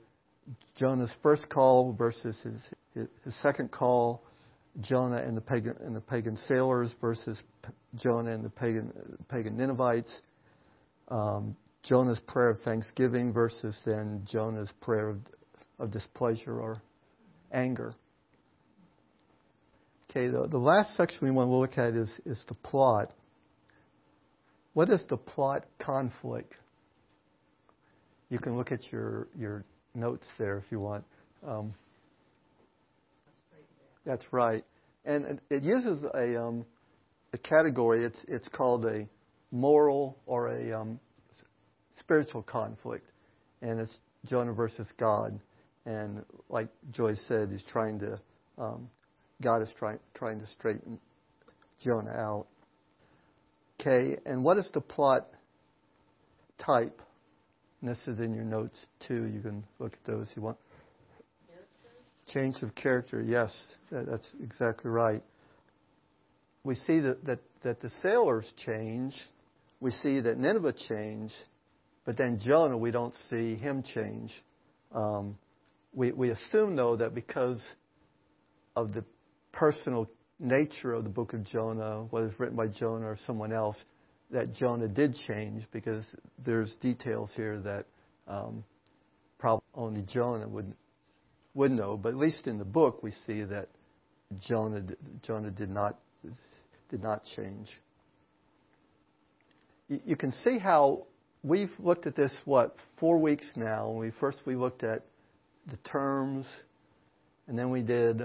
Jonah's 0.77 1.13
first 1.23 1.49
call 1.49 1.93
versus 1.93 2.37
his, 2.43 3.07
his, 3.23 3.35
second 3.41 3.71
call, 3.71 4.23
Jonah 4.81 5.17
and 5.17 5.35
the 5.35 5.41
pagan 5.41 5.75
and 5.79 5.95
the 5.95 6.01
pagan 6.01 6.37
sailors 6.47 6.93
versus 6.99 7.41
Jonah 7.95 8.31
and 8.31 8.43
the 8.43 8.49
pagan 8.49 8.91
pagan 9.29 9.57
Ninevites, 9.57 10.21
um, 11.09 11.55
Jonah's 11.83 12.19
prayer 12.27 12.49
of 12.49 12.59
thanksgiving 12.59 13.31
versus 13.31 13.77
then 13.85 14.25
Jonah's 14.29 14.71
prayer 14.81 15.09
of, 15.09 15.17
of 15.79 15.91
displeasure 15.91 16.59
or 16.59 16.81
anger. 17.51 17.93
Okay, 20.09 20.27
the, 20.27 20.47
the 20.47 20.57
last 20.57 20.95
section 20.95 21.19
we 21.27 21.31
want 21.31 21.47
to 21.47 21.55
look 21.55 21.77
at 21.77 21.93
is, 21.93 22.09
is 22.25 22.41
the 22.47 22.53
plot. 22.53 23.13
What 24.73 24.89
is 24.89 25.03
the 25.09 25.17
plot 25.17 25.65
conflict? 25.79 26.53
You 28.29 28.39
can 28.39 28.57
look 28.57 28.71
at 28.71 28.91
your, 28.91 29.27
your 29.37 29.65
notes 29.95 30.25
there 30.37 30.57
if 30.57 30.65
you 30.71 30.79
want. 30.79 31.03
Um, 31.47 31.73
that's 34.05 34.25
right. 34.31 34.63
And 35.05 35.39
it, 35.49 35.63
uses 35.63 36.03
a, 36.13 36.41
um, 36.41 36.65
a 37.33 37.37
category, 37.37 38.03
it's, 38.03 38.19
it's 38.27 38.47
called 38.49 38.85
a 38.85 39.07
moral 39.51 40.17
or 40.25 40.49
a 40.49 40.79
um, 40.79 40.99
spiritual 41.99 42.43
conflict, 42.43 43.07
and 43.61 43.79
it's 43.79 43.97
Jonah 44.25 44.53
versus 44.53 44.87
God. 44.99 45.39
And 45.85 46.23
like 46.49 46.69
Joyce 46.91 47.23
said, 47.27 47.49
he's 47.51 47.65
trying 47.71 47.99
to, 47.99 48.19
um, 48.57 48.89
God 49.41 49.61
is 49.61 49.73
trying 49.77 49.99
trying 50.15 50.39
to 50.39 50.47
straighten 50.47 50.99
Jonah 51.83 52.11
out. 52.11 52.47
Okay, 53.79 54.17
and 54.25 54.43
what 54.43 54.57
is 54.57 54.69
the 54.73 54.81
plot 54.81 55.27
type? 56.57 56.99
And 57.81 57.89
this 57.89 57.99
is 58.07 58.19
in 58.19 58.33
your 58.33 58.43
notes 58.43 58.77
too. 59.07 59.25
You 59.25 59.41
can 59.41 59.63
look 59.79 59.93
at 59.93 60.05
those 60.05 60.27
if 60.29 60.37
you 60.37 60.43
want. 60.43 60.57
Change 62.33 62.55
of 62.63 62.73
character, 62.73 63.21
yes, 63.21 63.51
that, 63.91 64.07
that's 64.07 64.31
exactly 64.41 64.89
right. 64.89 65.21
We 66.63 66.73
see 66.73 66.99
that, 67.01 67.23
that, 67.25 67.39
that 67.63 67.81
the 67.81 67.91
sailors 68.01 68.51
change 68.65 69.13
we 69.79 69.91
see 69.91 70.19
that 70.21 70.37
Nineveh 70.37 70.73
changed, 70.89 71.35
but 72.05 72.17
then 72.17 72.39
Jonah, 72.43 72.77
we 72.77 72.91
don't 72.91 73.13
see 73.29 73.55
him 73.55 73.83
change. 73.83 74.31
Um, 74.91 75.37
we, 75.93 76.11
we 76.11 76.29
assume, 76.29 76.75
though, 76.75 76.95
that 76.95 77.13
because 77.13 77.61
of 78.75 78.93
the 78.93 79.03
personal 79.51 80.09
nature 80.39 80.93
of 80.93 81.03
the 81.03 81.09
book 81.09 81.33
of 81.33 81.43
Jonah, 81.43 82.07
whether 82.09 82.27
it's 82.27 82.39
written 82.39 82.55
by 82.55 82.67
Jonah 82.67 83.05
or 83.05 83.17
someone 83.25 83.53
else, 83.53 83.77
that 84.31 84.53
Jonah 84.53 84.87
did 84.87 85.15
change 85.27 85.63
because 85.71 86.03
there's 86.43 86.75
details 86.81 87.31
here 87.35 87.59
that 87.59 87.85
um, 88.27 88.63
probably 89.39 89.65
only 89.73 90.03
Jonah 90.07 90.47
would 90.47 90.73
would 91.53 91.71
know. 91.71 91.97
But 91.97 92.09
at 92.09 92.17
least 92.17 92.47
in 92.47 92.57
the 92.57 92.65
book, 92.65 93.03
we 93.03 93.11
see 93.25 93.43
that 93.43 93.69
Jonah 94.47 94.83
Jonah 95.25 95.51
did 95.51 95.69
not 95.69 95.99
did 96.89 97.01
not 97.01 97.23
change 97.35 97.69
you 99.87 100.15
can 100.15 100.31
see 100.43 100.57
how 100.57 101.03
we've 101.43 101.71
looked 101.79 102.07
at 102.07 102.15
this, 102.15 102.31
what, 102.45 102.75
four 102.99 103.19
weeks 103.19 103.45
now. 103.55 103.91
We 103.91 104.11
first 104.19 104.39
we 104.45 104.55
looked 104.55 104.83
at 104.83 105.03
the 105.69 105.77
terms, 105.77 106.47
and 107.47 107.57
then 107.57 107.69
we 107.69 107.81
did, 107.81 108.21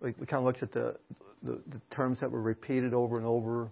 we, 0.00 0.14
we 0.18 0.26
kind 0.26 0.40
of 0.40 0.44
looked 0.44 0.62
at 0.62 0.72
the, 0.72 0.96
the, 1.42 1.62
the, 1.66 1.80
terms 1.94 2.20
that 2.20 2.30
were 2.30 2.42
repeated 2.42 2.92
over 2.92 3.16
and 3.16 3.26
over. 3.26 3.70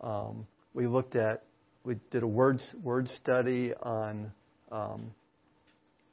Um, 0.00 0.46
we 0.78 0.86
looked 0.86 1.16
at, 1.16 1.42
we 1.82 1.96
did 2.12 2.22
a 2.22 2.26
word, 2.28 2.60
word 2.84 3.08
study 3.20 3.72
on 3.82 4.30
um, 4.70 5.10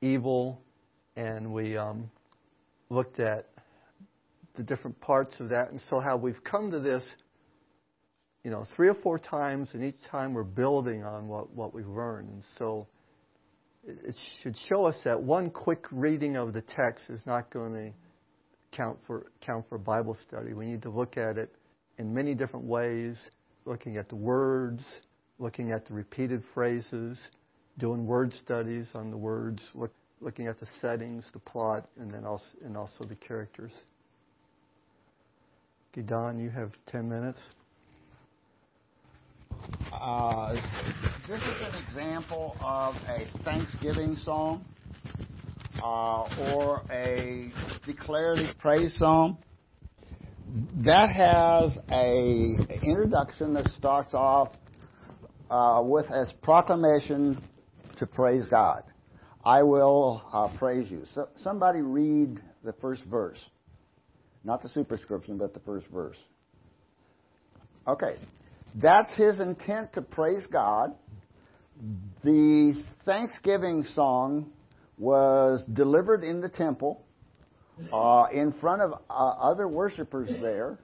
evil, 0.02 0.60
and 1.16 1.54
we 1.54 1.78
um, 1.78 2.10
looked 2.90 3.20
at 3.20 3.48
the 4.56 4.64
different 4.64 5.00
parts 5.02 5.40
of 5.40 5.50
that. 5.50 5.70
And 5.70 5.80
so, 5.92 6.00
how 6.00 6.18
we've 6.18 6.44
come 6.44 6.72
to 6.72 6.80
this 6.80 7.04
you 8.44 8.50
know, 8.50 8.66
three 8.76 8.88
or 8.88 8.96
four 8.96 9.20
times, 9.20 9.70
and 9.74 9.84
each 9.84 10.02
time 10.10 10.34
we're 10.34 10.44
building 10.44 11.04
on 11.04 11.28
what, 11.28 11.54
what 11.54 11.72
we've 11.72 11.86
learned. 11.86 12.30
And 12.30 12.44
so 12.58 12.88
it, 13.84 14.00
it 14.04 14.16
should 14.42 14.56
show 14.68 14.86
us 14.86 14.96
that 15.04 15.22
one 15.22 15.52
quick 15.52 15.86
reading 15.92 16.38
of 16.38 16.54
the 16.54 16.64
text 16.64 17.12
is 17.12 17.22
not 17.28 17.52
going 17.54 17.74
to 17.74 17.94
count 18.76 18.98
for 19.06 19.28
count 19.42 19.66
for 19.70 19.78
Bible 19.78 20.18
study. 20.28 20.54
We 20.54 20.66
need 20.66 20.82
to 20.82 20.90
look 20.90 21.18
at 21.18 21.38
it 21.38 21.54
in 22.00 22.16
many 22.16 22.34
different 22.34 22.66
ways 22.66 23.20
looking 23.66 23.98
at 23.98 24.10
the 24.10 24.16
words, 24.16 24.84
looking 25.40 25.72
at 25.72 25.86
the 25.88 25.94
repeated 25.94 26.44
phrases, 26.54 27.18
doing 27.78 28.06
word 28.06 28.32
studies 28.32 28.88
on 28.94 29.12
the 29.12 29.18
words, 29.18 29.70
look, 29.74 29.92
looking 30.22 30.48
at 30.48 30.60
the 30.60 30.68
settings, 30.80 31.26
the 31.34 31.40
plot, 31.40 31.88
and 32.00 32.14
then 32.14 32.26
also 32.26 32.46
and 32.64 32.78
also 32.78 33.04
the 33.04 33.16
characters. 33.16 33.72
Okay, 35.92 36.02
Don, 36.02 36.40
you 36.40 36.50
have 36.50 36.72
ten 36.88 37.10
minutes. 37.10 37.40
Uh, 39.92 40.54
this 41.28 41.42
is 41.42 41.62
an 41.62 41.84
example 41.84 42.56
of 42.62 42.96
a 43.08 43.28
Thanksgiving 43.44 44.16
song 44.18 44.64
uh, 45.82 46.54
or 46.54 46.82
a 46.92 47.52
declarative 47.86 48.58
praise 48.60 48.96
song. 48.98 49.38
That 50.84 51.10
has 51.10 51.78
a 51.92 52.58
introduction 52.84 53.56
that 53.56 53.68
starts 53.70 54.14
off 54.14 54.50
uh, 55.50 55.82
with 55.84 56.06
as 56.12 56.32
proclamation 56.44 57.44
to 57.98 58.06
praise 58.06 58.46
God. 58.48 58.84
I 59.44 59.64
will 59.64 60.24
uh, 60.32 60.56
praise 60.58 60.90
you. 60.92 61.04
So, 61.14 61.30
somebody 61.38 61.82
read 61.82 62.42
the 62.64 62.74
first 62.74 63.04
verse. 63.06 63.44
Not 64.44 64.62
the 64.62 64.70
superscription, 64.70 65.38
but 65.38 65.54
the 65.54 65.60
first 65.62 65.88
verse. 65.88 66.18
Okay. 67.88 68.18
That's 68.76 69.16
his 69.18 69.40
intent 69.40 69.94
to 69.94 70.02
praise 70.02 70.46
God. 70.52 70.94
The 72.24 72.84
Thanksgiving 73.06 73.84
song 73.96 74.52
was 74.98 75.66
delivered 75.74 76.24
in 76.24 76.42
the 76.42 76.50
temple 76.50 77.05
uh, 77.92 78.26
in 78.34 78.54
front 78.54 78.82
of 78.82 78.94
uh, 79.10 79.14
other 79.14 79.68
worshipers 79.68 80.30
there. 80.42 80.78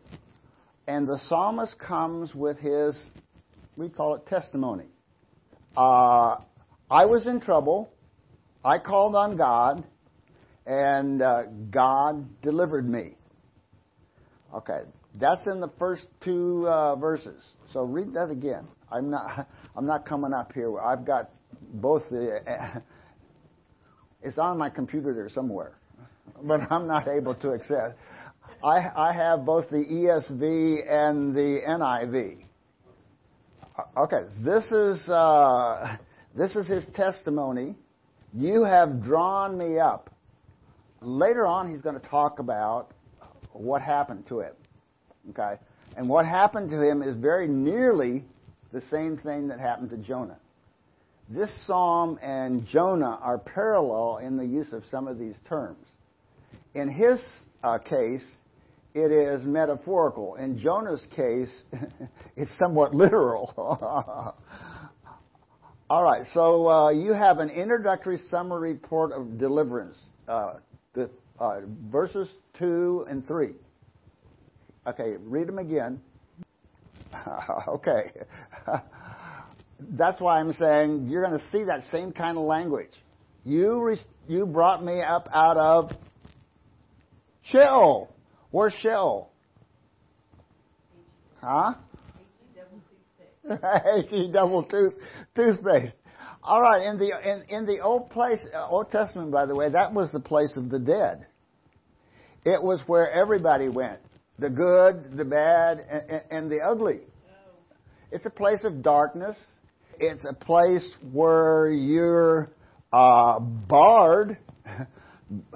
And 0.87 1.07
the 1.07 1.17
psalmist 1.27 1.77
comes 1.79 2.33
with 2.35 2.57
his, 2.59 2.97
we 3.77 3.89
call 3.89 4.15
it 4.15 4.25
testimony. 4.25 4.87
Uh, 5.75 6.37
I 6.89 7.05
was 7.05 7.27
in 7.27 7.39
trouble. 7.39 7.93
I 8.63 8.77
called 8.77 9.15
on 9.15 9.37
God, 9.37 9.83
and 10.65 11.21
uh, 11.21 11.43
God 11.71 12.41
delivered 12.41 12.87
me. 12.87 13.17
Okay, 14.53 14.81
that's 15.19 15.47
in 15.47 15.61
the 15.61 15.71
first 15.79 16.05
two 16.21 16.67
uh, 16.67 16.95
verses. 16.97 17.41
So 17.71 17.83
read 17.83 18.13
that 18.13 18.29
again. 18.29 18.67
I'm 18.91 19.09
not. 19.09 19.47
I'm 19.75 19.85
not 19.85 20.05
coming 20.05 20.33
up 20.33 20.51
here. 20.51 20.77
I've 20.79 21.05
got 21.05 21.29
both 21.73 22.03
the. 22.09 22.83
it's 24.21 24.37
on 24.37 24.57
my 24.57 24.69
computer 24.69 25.13
there 25.13 25.29
somewhere, 25.29 25.77
but 26.43 26.61
I'm 26.71 26.87
not 26.87 27.07
able 27.07 27.35
to 27.35 27.53
access. 27.53 27.93
I, 28.63 28.91
I 28.95 29.13
have 29.13 29.45
both 29.45 29.69
the 29.69 29.77
ESV 29.77 30.87
and 30.87 31.35
the 31.35 31.61
NIV. 31.67 32.43
Okay, 33.97 34.23
this 34.43 34.71
is. 34.71 35.09
Uh, 35.09 35.97
this 36.35 36.55
is 36.55 36.67
his 36.67 36.85
testimony. 36.95 37.75
You 38.33 38.63
have 38.63 39.03
drawn 39.03 39.57
me 39.57 39.79
up. 39.79 40.09
Later 41.01 41.45
on, 41.45 41.69
he's 41.71 41.81
going 41.81 41.99
to 41.99 42.07
talk 42.07 42.39
about 42.39 42.91
what 43.51 43.81
happened 43.81 44.27
to 44.27 44.39
him. 44.41 44.53
Okay? 45.31 45.55
And 45.97 46.07
what 46.07 46.25
happened 46.25 46.69
to 46.69 46.81
him 46.81 47.01
is 47.01 47.15
very 47.15 47.47
nearly 47.47 48.23
the 48.71 48.81
same 48.83 49.17
thing 49.17 49.49
that 49.49 49.59
happened 49.59 49.89
to 49.89 49.97
Jonah. 49.97 50.39
This 51.27 51.51
psalm 51.65 52.17
and 52.21 52.65
Jonah 52.65 53.19
are 53.21 53.37
parallel 53.37 54.19
in 54.19 54.37
the 54.37 54.45
use 54.45 54.71
of 54.71 54.83
some 54.89 55.07
of 55.07 55.17
these 55.17 55.35
terms. 55.49 55.85
In 56.73 56.89
his 56.89 57.21
uh, 57.63 57.77
case, 57.79 58.25
it 58.93 59.11
is 59.11 59.43
metaphorical. 59.45 60.35
In 60.35 60.57
Jonah's 60.57 61.05
case, 61.15 61.51
it's 62.37 62.51
somewhat 62.57 62.93
literal. 62.93 63.53
All 65.89 66.03
right, 66.03 66.25
so 66.33 66.67
uh, 66.69 66.89
you 66.91 67.11
have 67.13 67.39
an 67.39 67.49
introductory 67.49 68.17
summary 68.29 68.73
report 68.73 69.11
of 69.11 69.37
deliverance, 69.37 69.97
uh, 70.27 70.53
the, 70.93 71.09
uh, 71.37 71.61
verses 71.91 72.29
2 72.59 73.05
and 73.09 73.27
3. 73.27 73.55
Okay, 74.87 75.15
read 75.19 75.47
them 75.47 75.59
again. 75.59 76.01
okay. 77.67 78.03
That's 79.89 80.21
why 80.21 80.39
I'm 80.39 80.53
saying 80.53 81.07
you're 81.09 81.25
going 81.25 81.37
to 81.37 81.45
see 81.51 81.65
that 81.65 81.83
same 81.91 82.13
kind 82.13 82.37
of 82.37 82.45
language. 82.45 82.91
You, 83.43 83.81
re- 83.81 83.99
you 84.27 84.45
brought 84.45 84.83
me 84.83 85.01
up 85.01 85.27
out 85.33 85.57
of 85.57 85.91
Sheol. 87.43 88.13
Where's 88.51 88.73
Sheol? 88.81 89.31
Huh? 91.41 91.73
H-E 93.49 94.29
double 94.31 94.63
tooth 94.63 94.93
toothpaste. 95.35 95.95
All 96.43 96.61
right, 96.61 96.83
in 96.83 96.97
the 96.97 97.11
in, 97.23 97.43
in 97.49 97.65
the 97.65 97.79
old 97.81 98.09
place, 98.09 98.39
uh, 98.53 98.67
Old 98.67 98.89
Testament, 98.89 99.31
by 99.31 99.45
the 99.45 99.55
way, 99.55 99.69
that 99.69 99.93
was 99.93 100.11
the 100.11 100.19
place 100.19 100.53
of 100.55 100.69
the 100.69 100.79
dead. 100.79 101.27
It 102.45 102.61
was 102.61 102.81
where 102.87 103.09
everybody 103.11 103.69
went, 103.69 103.99
the 104.39 104.49
good, 104.49 105.17
the 105.17 105.25
bad, 105.25 105.79
and, 105.79 106.23
and 106.31 106.51
the 106.51 106.59
ugly. 106.59 107.01
It's 108.11 108.25
a 108.25 108.31
place 108.31 108.63
of 108.63 108.81
darkness. 108.81 109.37
It's 109.99 110.25
a 110.27 110.33
place 110.33 110.89
where 111.11 111.71
you're 111.71 112.51
uh, 112.91 113.39
barred. 113.39 114.37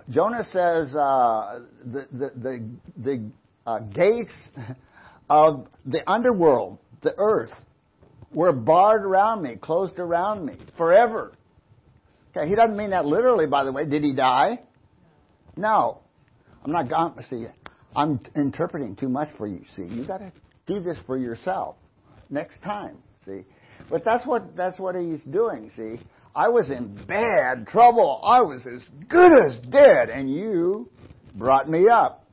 Jonah 0.10 0.44
says 0.46 0.96
uh, 0.96 1.60
the 1.86 2.08
the 2.12 2.32
the, 2.36 2.70
the 2.98 3.32
uh, 3.66 3.80
gates 3.80 4.34
of 5.30 5.68
the 5.86 6.10
underworld, 6.10 6.80
the 7.02 7.14
earth, 7.18 7.52
were 8.32 8.54
barred 8.54 9.04
around 9.04 9.42
me, 9.44 9.56
closed 9.56 10.00
around 10.00 10.46
me 10.46 10.58
forever. 10.78 11.34
Okay, 12.36 12.50
he 12.50 12.56
doesn't 12.56 12.76
mean 12.76 12.90
that 12.90 13.06
literally, 13.06 13.48
by 13.48 13.64
the 13.64 13.72
way. 13.72 13.86
Did 13.86 14.04
he 14.04 14.14
die? 14.14 14.60
No. 15.56 16.02
I'm 16.64 16.72
not 16.72 16.90
going 16.90 17.14
to 17.16 17.24
see. 17.24 17.46
I'm 17.96 18.20
interpreting 18.36 18.96
too 18.96 19.08
much 19.08 19.30
for 19.38 19.48
you. 19.48 19.62
See, 19.76 19.84
you 19.84 20.06
got 20.06 20.18
to 20.18 20.32
do 20.66 20.80
this 20.80 20.98
for 21.06 21.18
yourself 21.18 21.76
next 22.30 22.62
time. 22.62 22.98
See, 23.26 23.46
but 23.90 24.04
that's 24.04 24.26
what 24.26 24.56
that's 24.56 24.80
what 24.80 24.96
he's 24.96 25.22
doing. 25.24 25.72
See, 25.76 26.02
I 26.36 26.50
was 26.50 26.70
in 26.70 26.94
bad 27.08 27.66
trouble. 27.68 28.20
I 28.22 28.42
was 28.42 28.68
as 28.68 28.82
good 29.08 29.32
as 29.32 29.58
dead, 29.70 30.10
and 30.10 30.30
you 30.30 30.90
brought 31.34 31.70
me 31.70 31.88
up. 31.88 32.26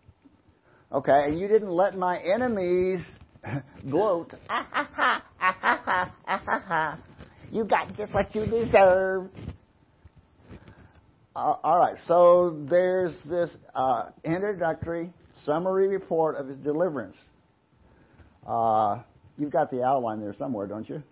Okay, 0.90 1.26
and 1.26 1.38
you 1.38 1.46
didn't 1.46 1.70
let 1.70 1.96
my 1.96 2.18
enemies 2.18 3.00
gloat. 3.88 4.34
you 7.52 7.64
got 7.64 7.96
just 7.96 8.12
what 8.12 8.34
you 8.34 8.44
deserved. 8.44 9.30
Uh, 11.34 11.54
all 11.62 11.78
right, 11.78 11.96
so 12.06 12.66
there's 12.68 13.16
this 13.24 13.54
uh, 13.74 14.10
introductory 14.24 15.12
summary 15.44 15.86
report 15.86 16.36
of 16.36 16.48
his 16.48 16.58
deliverance. 16.58 17.16
Uh, 18.46 19.00
you've 19.38 19.52
got 19.52 19.70
the 19.70 19.84
outline 19.84 20.20
there 20.20 20.34
somewhere, 20.34 20.66
don't 20.66 20.88
you? 20.88 21.02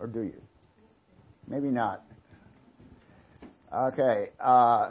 Or 0.00 0.06
do 0.06 0.22
you? 0.22 0.40
Maybe 1.46 1.68
not. 1.68 2.05
Okay. 3.72 4.30
Uh, 4.40 4.90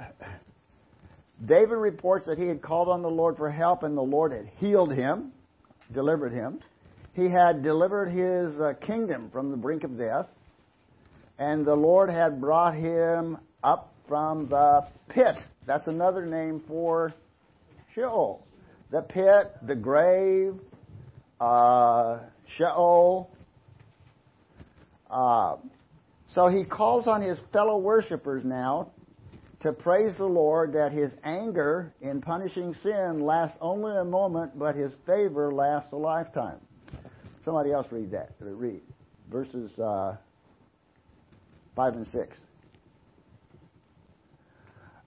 David 1.46 1.76
reports 1.76 2.26
that 2.28 2.38
he 2.38 2.48
had 2.48 2.62
called 2.62 2.90
on 2.90 3.02
the 3.02 3.10
Lord 3.10 3.38
for 3.38 3.50
help 3.50 3.84
and 3.84 3.98
the 3.98 4.02
Lord 4.02 4.32
had 4.32 4.48
healed 4.58 4.94
him 4.94 5.32
delivered 5.94 6.34
him. 6.34 6.60
He 7.14 7.30
had 7.30 7.64
delivered 7.64 8.10
his 8.10 8.60
uh, 8.60 8.74
kingdom 8.86 9.30
from 9.32 9.52
the 9.52 9.58
brink 9.58 9.84
of 9.84 9.98
death, 9.98 10.28
and 11.38 11.66
the 11.66 11.76
Lord 11.76 12.10
had 12.10 12.42
brought 12.42 12.76
him 12.76 13.38
up 13.64 13.94
from 14.08 14.48
the 14.50 14.88
pit. 15.10 15.36
That's 15.66 15.88
another 15.88 16.26
name 16.26 16.62
for 16.68 17.14
Sheol. 17.94 18.46
The 18.92 19.02
pit, 19.02 19.54
the 19.66 19.76
grave, 19.76 20.56
uh, 21.40 22.20
Sheol. 22.58 23.32
Uh, 25.10 25.56
so 26.28 26.48
he 26.48 26.66
calls 26.66 27.08
on 27.08 27.22
his 27.22 27.40
fellow 27.54 27.78
worshippers 27.78 28.44
now 28.44 28.92
to 29.62 29.72
praise 29.72 30.16
the 30.18 30.26
Lord 30.26 30.74
that 30.74 30.92
his 30.92 31.12
anger 31.24 31.94
in 32.02 32.22
punishing 32.22 32.76
sin 32.84 33.20
lasts 33.22 33.58
only 33.62 33.96
a 33.98 34.04
moment, 34.04 34.58
but 34.58 34.76
his 34.76 34.94
favor 35.06 35.54
lasts 35.54 35.92
a 35.92 35.96
lifetime. 35.96 36.60
Somebody 37.44 37.72
else 37.72 37.88
read 37.92 38.12
that. 38.12 38.32
Read 38.40 38.82
verses 39.32 39.72
uh, 39.80 40.16
five 41.76 41.94
and 41.94 42.08
six. 42.08 42.38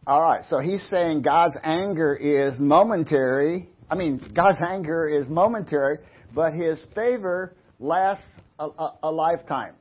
All 0.06 0.22
right, 0.22 0.42
so 0.44 0.58
he's 0.58 0.82
saying 0.88 1.22
God's 1.22 1.56
anger 1.62 2.16
is 2.16 2.58
momentary. 2.58 3.68
I 3.90 3.94
mean, 3.94 4.20
God's 4.34 4.58
anger 4.66 5.08
is 5.08 5.28
momentary, 5.28 5.98
but 6.34 6.54
his 6.54 6.78
favor 6.94 7.54
lasts 7.78 8.24
a, 8.58 8.64
a, 8.64 8.98
a 9.04 9.12
lifetime. 9.12 9.74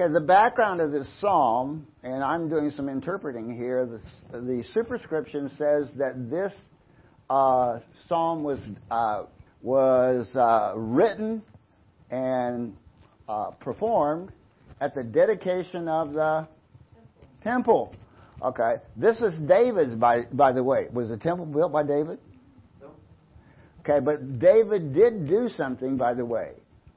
Okay, 0.00 0.12
the 0.12 0.20
background 0.20 0.80
of 0.80 0.92
this 0.92 1.08
psalm, 1.20 1.84
and 2.04 2.22
I'm 2.22 2.48
doing 2.48 2.70
some 2.70 2.88
interpreting 2.88 3.52
here, 3.56 3.84
the, 3.84 4.40
the 4.40 4.62
superscription 4.72 5.50
says 5.58 5.88
that 5.96 6.30
this 6.30 6.54
uh, 7.28 7.80
psalm 8.06 8.44
was, 8.44 8.60
uh, 8.92 9.24
was 9.60 10.30
uh, 10.36 10.74
written 10.76 11.42
and 12.12 12.76
uh, 13.28 13.50
performed 13.58 14.30
at 14.80 14.94
the 14.94 15.02
dedication 15.02 15.88
of 15.88 16.12
the 16.12 16.46
temple. 17.42 17.92
Okay, 18.40 18.76
this 18.96 19.20
is 19.20 19.36
David's, 19.48 19.96
by 19.96 20.26
by 20.32 20.52
the 20.52 20.62
way. 20.62 20.86
Was 20.92 21.08
the 21.08 21.16
temple 21.16 21.44
built 21.44 21.72
by 21.72 21.82
David? 21.82 22.20
No. 22.80 22.90
Okay, 23.80 23.98
but 23.98 24.38
David 24.38 24.94
did 24.94 25.26
do 25.26 25.48
something, 25.56 25.96
by 25.96 26.14
the 26.14 26.24
way, 26.24 26.52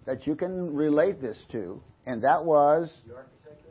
that 0.05 0.27
you 0.27 0.35
can 0.35 0.75
relate 0.75 1.19
this 1.19 1.39
to, 1.51 1.81
and 2.05 2.23
that 2.23 2.43
was 2.43 2.91
The 3.07 3.15
architect 3.15 3.61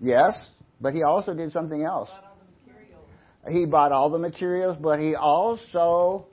yes, 0.00 0.50
but 0.80 0.94
he 0.94 1.02
also 1.02 1.34
did 1.34 1.52
something 1.52 1.82
else. 1.82 2.08
Bought 2.08 2.24
all 2.24 2.38
the 2.38 2.68
materials. 2.70 3.04
He 3.48 3.66
bought 3.66 3.92
all 3.92 4.10
the 4.10 4.18
materials, 4.18 4.76
but 4.80 5.00
he 5.00 5.14
also 5.14 6.26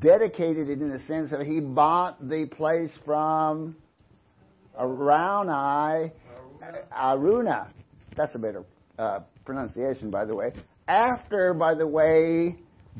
dedicated 0.00 0.68
it 0.68 0.80
in 0.80 0.90
the 0.90 1.00
sense 1.00 1.30
that 1.30 1.46
he 1.46 1.60
bought 1.60 2.28
the 2.28 2.46
place 2.46 2.90
from 3.04 3.76
Araunai, 4.78 6.12
Aruna. 6.92 7.68
That's 8.16 8.34
a 8.34 8.38
better 8.38 8.64
uh, 8.98 9.20
pronunciation, 9.44 10.10
by 10.10 10.24
the 10.24 10.34
way. 10.34 10.52
After, 10.88 11.54
by 11.54 11.74
the 11.74 11.86
way, 11.86 12.56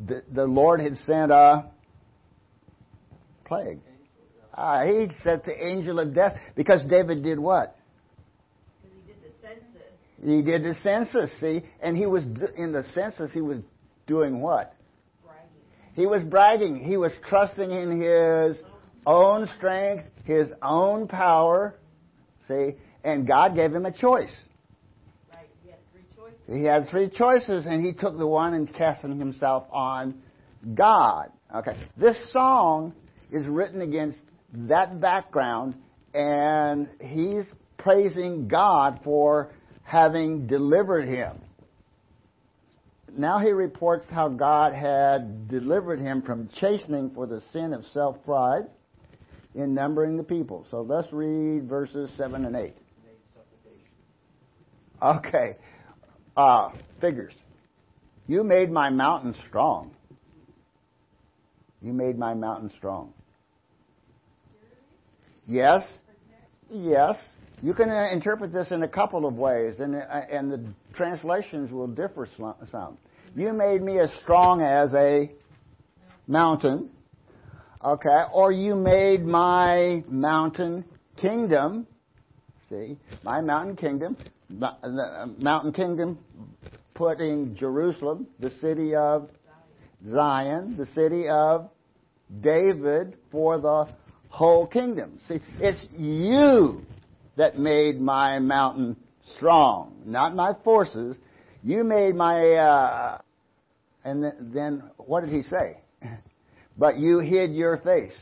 the, 0.07 0.23
the 0.33 0.45
Lord 0.45 0.81
had 0.81 0.97
sent 0.99 1.33
a 1.33 1.67
plague. 3.45 3.81
Uh, 4.61 4.85
he 4.85 5.09
sent 5.25 5.43
the 5.47 5.67
angel 5.67 5.99
of 5.99 6.15
death 6.15 6.39
because 6.55 6.85
David 6.85 7.23
did 7.23 7.39
what? 7.39 7.79
He 8.83 8.91
did 9.07 9.17
the 9.23 9.33
census. 9.41 9.89
He 10.23 10.43
did 10.43 10.63
the 10.63 10.75
census, 10.83 11.41
see, 11.41 11.63
and 11.81 11.97
he 11.97 12.05
was 12.05 12.25
in 12.59 12.71
the 12.71 12.85
census. 12.93 13.33
He 13.33 13.41
was 13.41 13.61
doing 14.07 14.43
what? 14.43 14.75
bragging. 15.25 15.49
He 15.95 16.07
was 16.07 16.23
bragging. 16.25 16.77
He 16.77 16.99
was 16.99 17.11
trusting 17.27 17.71
in 17.71 18.03
his 18.03 18.59
own 19.07 19.49
strength, 19.57 20.05
his 20.25 20.49
own 20.61 21.09
power. 21.09 21.75
See, 22.47 22.75
and 23.03 23.27
God 23.27 23.55
gave 23.55 23.73
him 23.73 23.87
a 23.87 23.93
choice. 23.93 24.37
Right. 25.33 25.49
He 25.65 25.71
had 25.71 25.79
three 25.91 26.05
choices. 26.15 26.39
He 26.47 26.65
had 26.65 26.87
three 26.91 27.09
choices, 27.09 27.65
and 27.67 27.83
he 27.83 27.95
took 27.95 28.19
the 28.19 28.27
one 28.27 28.53
and 28.53 28.71
casting 28.71 29.19
himself 29.19 29.65
on 29.71 30.21
God. 30.75 31.33
Okay, 31.57 31.79
this 31.97 32.31
song 32.31 32.93
is 33.33 33.47
written 33.47 33.81
against 33.81 34.19
that 34.53 35.01
background, 35.01 35.75
and 36.15 36.89
he's 37.01 37.45
praising 37.79 38.49
God 38.49 39.01
for 39.05 39.53
having 39.83 40.47
delivered 40.47 41.07
him. 41.07 41.41
Now 43.17 43.39
he 43.39 43.51
reports 43.51 44.07
how 44.11 44.29
God 44.29 44.73
had 44.73 45.49
delivered 45.49 46.01
him 46.01 46.23
from 46.23 46.49
chastening 46.61 47.11
for 47.15 47.27
the 47.27 47.43
sin 47.53 47.73
of 47.73 47.85
self 47.87 48.23
pride 48.25 48.67
in 49.55 49.75
numbering 49.75 50.17
the 50.17 50.23
people. 50.23 50.67
So 50.71 50.83
let's 50.83 51.13
read 51.13 51.69
verses 51.69 52.11
7 52.17 52.45
and 52.45 52.55
8. 52.55 52.75
Okay. 55.03 55.57
Uh, 56.37 56.71
figures. 57.01 57.33
You 58.29 58.45
made 58.45 58.71
my 58.71 58.91
mountain 58.91 59.35
strong. 59.49 59.93
You 61.83 61.93
made 61.93 62.19
my 62.19 62.35
mountain 62.35 62.71
strong. 62.77 63.13
Yes. 65.51 65.83
Yes. 66.71 67.17
You 67.61 67.75
can 67.75 67.91
uh, 67.91 68.09
interpret 68.13 68.53
this 68.53 68.71
in 68.71 68.85
a 68.85 68.89
couple 68.89 69.27
of 69.27 69.35
ways, 69.35 69.81
and, 69.81 69.97
uh, 69.97 70.01
and 70.31 70.49
the 70.49 70.65
translations 70.95 71.73
will 71.73 71.89
differ 71.89 72.29
some. 72.71 72.97
You 73.35 73.53
made 73.53 73.83
me 73.83 73.99
as 73.99 74.11
strong 74.23 74.63
as 74.63 74.95
a 74.95 75.33
mountain. 76.29 76.91
Okay. 77.85 78.23
Or 78.33 78.53
you 78.53 78.77
made 78.77 79.25
my 79.27 80.05
mountain 80.07 80.85
kingdom. 81.17 81.89
See? 82.69 82.97
My 83.25 83.41
mountain 83.41 83.75
kingdom. 83.75 84.17
The, 84.51 84.67
uh, 84.67 85.27
Mountain 85.39 85.73
kingdom 85.73 86.19
putting 86.95 87.57
Jerusalem, 87.57 88.29
the 88.39 88.51
city 88.61 88.95
of 88.95 89.29
Zion, 90.09 90.77
the 90.77 90.87
city 90.87 91.29
of 91.29 91.71
David 92.41 93.17
for 93.33 93.59
the 93.59 93.89
whole 94.31 94.67
kingdom. 94.67 95.21
See, 95.29 95.41
it's 95.59 95.85
you 95.93 96.83
that 97.37 97.59
made 97.59 98.01
my 98.01 98.39
mountain 98.39 98.97
strong, 99.37 100.03
not 100.07 100.35
my 100.35 100.53
forces. 100.65 101.17
You 101.63 101.85
made 101.85 102.15
my, 102.15 102.53
uh, 102.55 103.21
and 104.05 104.25
then, 104.25 104.51
then 104.55 104.83
what 104.97 105.21
did 105.23 105.31
he 105.31 105.43
say? 105.43 105.81
But 106.79 106.97
you 106.97 107.19
hid 107.19 107.53
your 107.53 107.77
face. 107.77 108.17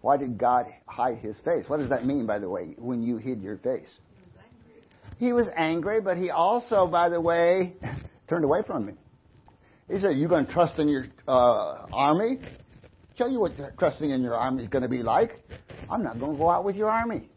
Why 0.00 0.16
did 0.16 0.38
God 0.38 0.66
hide 0.86 1.18
his 1.18 1.40
face? 1.40 1.64
What 1.66 1.80
does 1.80 1.88
that 1.88 2.06
mean, 2.06 2.24
by 2.24 2.38
the 2.38 2.48
way, 2.48 2.76
when 2.78 3.02
you 3.02 3.16
hid 3.16 3.42
your 3.42 3.56
face? 3.56 3.88
He 3.98 4.22
was 4.22 4.38
angry. 4.38 5.18
He 5.18 5.32
was 5.32 5.48
angry, 5.56 6.00
but 6.00 6.16
he 6.18 6.30
also, 6.30 6.86
by 6.86 7.08
the 7.08 7.20
way, 7.20 7.74
turned 8.28 8.44
away 8.44 8.60
from 8.64 8.86
me. 8.86 8.92
He 9.90 9.98
said, 9.98 10.16
"You 10.16 10.28
going 10.28 10.46
to 10.46 10.52
trust 10.52 10.78
in 10.78 10.88
your 10.88 11.06
uh, 11.26 11.86
army? 11.92 12.38
Tell 13.18 13.28
you 13.28 13.40
what 13.40 13.52
trusting 13.78 14.10
in 14.10 14.22
your 14.22 14.36
army 14.36 14.62
is 14.62 14.68
going 14.68 14.84
to 14.84 14.88
be 14.88 15.02
like. 15.02 15.40
I'm 15.90 16.04
not 16.04 16.20
going 16.20 16.32
to 16.32 16.38
go 16.38 16.48
out 16.48 16.64
with 16.64 16.76
your 16.76 16.88
army." 16.88 17.28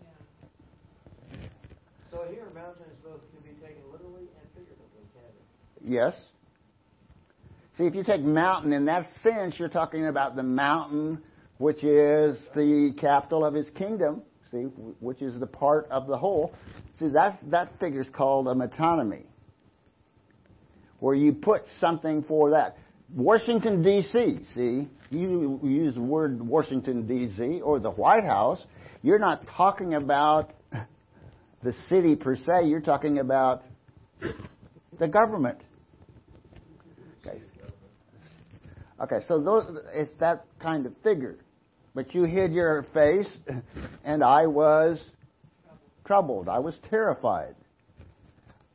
Yeah. 0.00 1.38
So 2.10 2.24
here, 2.30 2.46
mountain 2.54 2.86
is 2.90 2.96
both 3.04 3.20
to 3.20 3.42
be 3.42 3.50
taken 3.60 3.82
literally 3.92 4.22
and 4.40 4.48
figuratively, 4.54 5.04
can 5.12 5.22
it? 5.26 5.34
Yes. 5.84 6.18
See, 7.76 7.84
if 7.84 7.94
you 7.94 8.02
take 8.02 8.22
mountain 8.22 8.72
in 8.72 8.86
that 8.86 9.04
sense, 9.22 9.58
you're 9.58 9.68
talking 9.68 10.06
about 10.06 10.34
the 10.34 10.42
mountain, 10.42 11.22
which 11.58 11.84
is 11.84 12.38
the 12.54 12.94
capital 12.98 13.44
of 13.44 13.52
his 13.52 13.68
kingdom. 13.68 14.22
See, 14.50 14.62
which 15.00 15.20
is 15.20 15.38
the 15.38 15.46
part 15.46 15.88
of 15.90 16.06
the 16.06 16.16
whole. 16.16 16.54
See, 16.98 17.08
that's, 17.08 17.36
that 17.50 17.78
figure 17.78 18.00
is 18.00 18.08
called 18.08 18.48
a 18.48 18.54
metonymy, 18.54 19.24
where 21.00 21.14
you 21.14 21.34
put 21.34 21.64
something 21.80 22.22
for 22.22 22.50
that. 22.52 22.78
Washington 23.14 23.82
D.C. 23.82 24.40
See, 24.54 24.88
you 25.10 25.60
use 25.62 25.94
the 25.94 26.00
word 26.00 26.40
Washington 26.40 27.06
D.C. 27.06 27.60
or 27.60 27.80
the 27.80 27.90
White 27.90 28.24
House. 28.24 28.64
You're 29.02 29.18
not 29.18 29.46
talking 29.56 29.94
about 29.94 30.52
the 31.62 31.72
city 31.88 32.14
per 32.14 32.36
se. 32.36 32.66
You're 32.66 32.80
talking 32.80 33.18
about 33.18 33.62
the 34.98 35.08
government. 35.08 35.58
Okay. 37.26 37.40
Okay, 39.00 39.18
so 39.26 39.40
those, 39.40 39.78
it's 39.92 40.12
that 40.20 40.44
kind 40.60 40.86
of 40.86 40.92
figure. 41.02 41.36
But 41.94 42.14
you 42.14 42.24
hid 42.24 42.52
your 42.52 42.86
face, 42.94 43.28
and 44.04 44.22
I 44.22 44.46
was 44.46 45.02
troubled. 46.06 46.48
I 46.48 46.60
was 46.60 46.78
terrified. 46.88 47.56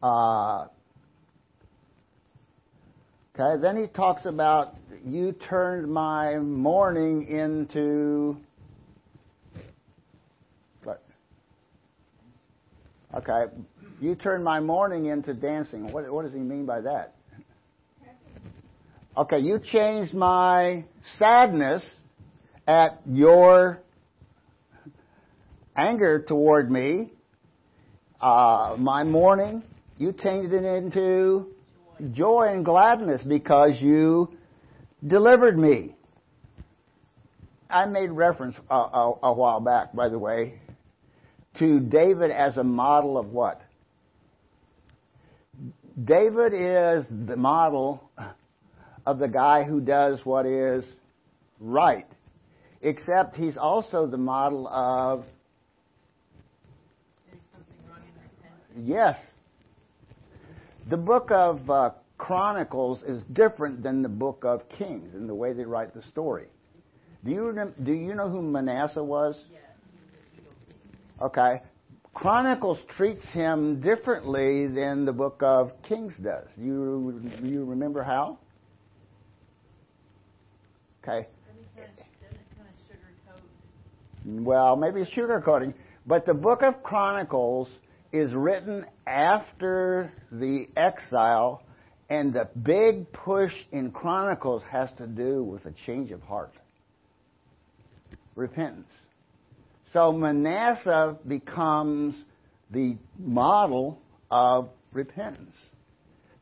Uh, 0.04 0.67
okay, 3.38 3.62
then 3.62 3.78
he 3.78 3.88
talks 3.88 4.26
about 4.26 4.76
you 5.06 5.34
turned 5.34 5.91
my 5.91 6.38
mourning 6.38 7.28
into. 7.28 8.38
What? 10.84 11.04
Okay, 13.13 13.45
you 14.00 14.15
turned 14.15 14.43
my 14.43 14.60
mourning 14.60 15.06
into 15.06 15.34
dancing. 15.34 15.91
What, 15.91 16.12
what 16.12 16.24
does 16.24 16.34
he 16.34 16.39
mean 16.39 16.65
by 16.65 16.82
that? 16.82 17.15
Okay, 19.17 19.39
you 19.39 19.60
changed 19.60 20.13
my 20.13 20.84
sadness 21.17 21.86
at 22.67 23.00
your 23.06 23.80
anger 25.76 26.24
toward 26.28 26.71
me, 26.71 27.12
uh, 28.19 28.76
my 28.78 29.04
mourning, 29.04 29.63
you 29.98 30.12
changed 30.13 30.54
it 30.54 30.63
into 30.63 31.55
joy 32.12 32.48
and 32.50 32.66
gladness 32.66 33.22
because 33.24 33.72
you 33.80 34.34
delivered 35.06 35.58
me. 35.58 35.96
I 37.70 37.86
made 37.86 38.12
reference 38.12 38.56
a, 38.70 38.76
a, 38.76 39.14
a 39.24 39.34
while 39.34 39.60
back, 39.60 39.94
by 39.94 40.10
the 40.10 40.20
way, 40.20 40.60
to 41.60 41.80
David 41.80 42.32
as 42.32 42.58
a 42.58 42.64
model 42.64 43.18
of 43.18 43.28
what? 43.28 43.62
David 46.04 46.54
is 46.54 47.06
the 47.10 47.38
model 47.38 48.10
of 49.06 49.20
the 49.20 49.28
guy 49.28 49.64
who 49.64 49.80
does 49.82 50.20
what 50.26 50.46
is 50.46 50.86
right 51.60 52.06
except 52.86 53.36
he's 53.36 53.58
also 53.58 54.06
the 54.06 54.18
model 54.18 54.68
of 54.68 55.26
There's 57.26 57.42
something 57.52 57.76
wrong 57.90 58.02
in 58.06 58.14
repentance. 58.22 58.88
yes. 58.88 59.18
The 60.88 60.98
book 60.98 61.32
of 61.32 61.69
uh, 61.69 61.91
Chronicles 62.17 63.02
is 63.04 63.24
different 63.34 63.82
than 63.82 64.02
the 64.02 64.10
book 64.10 64.43
of 64.45 64.69
Kings 64.69 65.15
in 65.15 65.28
the 65.28 65.34
way 65.34 65.54
they 65.54 65.65
write 65.65 65.93
the 65.93 66.04
story. 66.04 66.45
Do 67.24 67.32
you 67.32 67.74
do 67.84 67.91
you 67.91 68.13
know 68.13 68.30
who 68.30 68.41
Manasseh 68.41 69.04
was? 69.04 69.41
Yes. 69.52 69.62
He 69.91 70.00
was 70.00 70.13
a 70.13 70.41
evil 70.41 70.54
king. 70.67 71.26
Okay. 71.28 71.62
Chronicles 72.13 72.78
treats 72.95 73.26
him 73.32 73.82
differently 73.82 74.67
than 74.67 75.06
the 75.06 75.12
book 75.12 75.41
of 75.41 75.71
Kings 75.84 76.13
does. 76.24 76.48
You 76.56 77.30
you 77.41 77.65
remember 77.65 78.04
how? 78.04 78.38
Okay. 81.04 81.28
Doesn't 81.48 81.62
it 81.62 81.76
kind 81.76 81.89
of, 81.89 81.95
doesn't 82.21 82.39
it 82.39 82.58
kind 82.58 82.69
of 82.69 82.76
sugarcoat 82.88 84.45
well, 84.45 84.76
maybe 84.76 85.04
sugarcoating, 85.04 85.74
but 86.06 86.26
the 86.26 86.34
book 86.34 86.62
of 86.62 86.84
Chronicles 86.84 87.69
is 88.15 88.34
written 88.34 88.86
after 89.06 90.10
the 90.32 90.67
exile, 90.78 91.62
and 92.10 92.34
the 92.34 92.47
big 92.63 93.12
push 93.12 93.51
in 93.73 93.91
Chronicles 93.91 94.63
has 94.71 94.89
to 94.99 95.06
do 95.06 95.43
with 95.43 95.65
a 95.65 95.73
change 95.86 96.12
of 96.12 96.21
heart, 96.21 96.54
repentance. 98.36 98.91
So 99.91 100.13
Manasseh 100.13 101.17
becomes 101.28 102.15
the 102.71 102.97
model 103.19 104.01
of 104.32 104.69
repentance. 104.93 105.56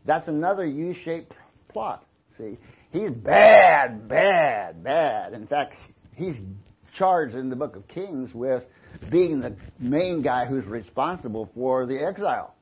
That's 0.05 0.27
another 0.27 0.67
U 0.67 0.93
shaped 1.03 1.33
plot. 1.69 2.05
See, 2.37 2.59
he's 2.91 3.09
bad, 3.09 4.07
bad, 4.07 4.83
bad. 4.83 5.33
In 5.33 5.47
fact, 5.47 5.73
he's 6.15 6.35
charged 6.99 7.33
in 7.33 7.49
the 7.49 7.55
book 7.55 7.75
of 7.75 7.87
Kings 7.87 8.31
with 8.31 8.63
being 9.09 9.39
the 9.39 9.55
main 9.79 10.21
guy 10.21 10.45
who's 10.45 10.65
responsible 10.65 11.49
for 11.53 11.85
the 11.85 11.99
exile. 11.99 12.55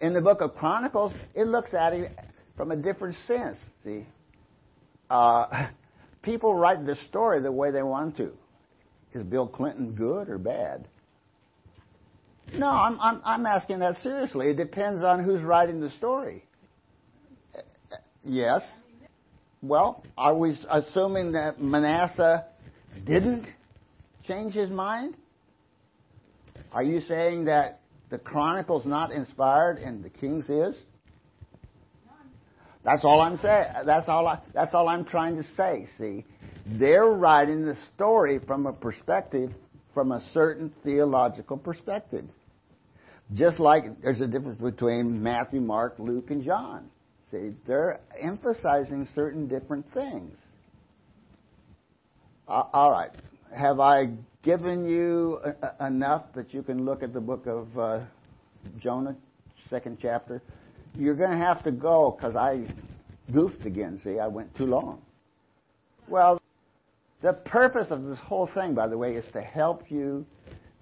In 0.00 0.12
the 0.12 0.20
book 0.20 0.40
of 0.40 0.54
Chronicles, 0.56 1.12
it 1.34 1.46
looks 1.46 1.72
at 1.74 1.92
him 1.92 2.08
from 2.56 2.70
a 2.70 2.76
different 2.76 3.16
sense. 3.26 3.56
See, 3.84 4.06
uh, 5.10 5.68
people 6.22 6.54
write 6.54 6.84
the 6.84 6.96
story 7.08 7.40
the 7.40 7.52
way 7.52 7.70
they 7.70 7.82
want 7.82 8.16
to. 8.18 8.32
Is 9.12 9.22
Bill 9.22 9.46
Clinton 9.46 9.94
good 9.94 10.28
or 10.28 10.38
bad? 10.38 10.88
No, 12.52 12.66
I'm, 12.68 13.00
I'm, 13.00 13.20
I'm 13.24 13.46
asking 13.46 13.78
that 13.80 13.96
seriously. 14.02 14.48
It 14.50 14.56
depends 14.56 15.02
on 15.02 15.24
who's 15.24 15.40
writing 15.40 15.80
the 15.80 15.90
story. 15.90 16.44
Yes. 18.22 18.62
Well, 19.62 20.04
are 20.16 20.34
we 20.34 20.56
assuming 20.68 21.32
that 21.32 21.60
Manasseh 21.60 22.44
didn't 23.06 23.46
change 24.26 24.52
his 24.52 24.70
mind? 24.70 25.16
Are 26.74 26.82
you 26.82 27.00
saying 27.02 27.44
that 27.44 27.80
the 28.10 28.18
Chronicles 28.18 28.84
not 28.84 29.12
inspired 29.12 29.78
and 29.78 30.02
the 30.02 30.10
Kings 30.10 30.48
is? 30.48 30.76
That's 32.84 33.04
all 33.04 33.20
I'm 33.20 33.38
saying. 33.38 33.66
That's 33.86 34.08
all. 34.08 34.26
I, 34.26 34.40
that's 34.52 34.74
all 34.74 34.88
I'm 34.88 35.04
trying 35.04 35.36
to 35.36 35.44
say. 35.56 35.86
See, 35.96 36.26
they're 36.66 37.06
writing 37.06 37.64
the 37.64 37.76
story 37.94 38.40
from 38.44 38.66
a 38.66 38.72
perspective, 38.72 39.52
from 39.94 40.12
a 40.12 40.20
certain 40.34 40.70
theological 40.82 41.56
perspective. 41.56 42.24
Just 43.32 43.58
like 43.60 43.84
there's 44.02 44.20
a 44.20 44.26
difference 44.26 44.60
between 44.60 45.22
Matthew, 45.22 45.60
Mark, 45.60 45.94
Luke, 45.98 46.30
and 46.30 46.44
John. 46.44 46.90
See, 47.30 47.52
they're 47.66 48.00
emphasizing 48.20 49.08
certain 49.14 49.46
different 49.46 49.86
things. 49.94 50.36
Uh, 52.46 52.64
all 52.72 52.90
right. 52.90 53.10
Have 53.56 53.80
I 53.80 54.10
given 54.44 54.84
you 54.86 55.40
a, 55.42 55.86
enough 55.86 56.24
that 56.34 56.52
you 56.52 56.62
can 56.62 56.84
look 56.84 57.02
at 57.02 57.12
the 57.12 57.20
book 57.20 57.46
of 57.46 57.78
uh, 57.78 58.00
Jonah, 58.78 59.16
second 59.70 59.98
chapter? 60.00 60.42
You're 60.96 61.14
going 61.14 61.30
to 61.30 61.36
have 61.36 61.62
to 61.64 61.72
go 61.72 62.16
because 62.16 62.36
I 62.36 62.66
goofed 63.32 63.64
again. 63.66 64.00
See, 64.04 64.18
I 64.18 64.28
went 64.28 64.54
too 64.54 64.66
long. 64.66 65.00
Well, 66.08 66.40
the 67.22 67.32
purpose 67.32 67.88
of 67.90 68.04
this 68.04 68.18
whole 68.18 68.48
thing, 68.54 68.74
by 68.74 68.86
the 68.86 68.98
way, 68.98 69.14
is 69.14 69.24
to 69.32 69.40
help 69.40 69.90
you 69.90 70.26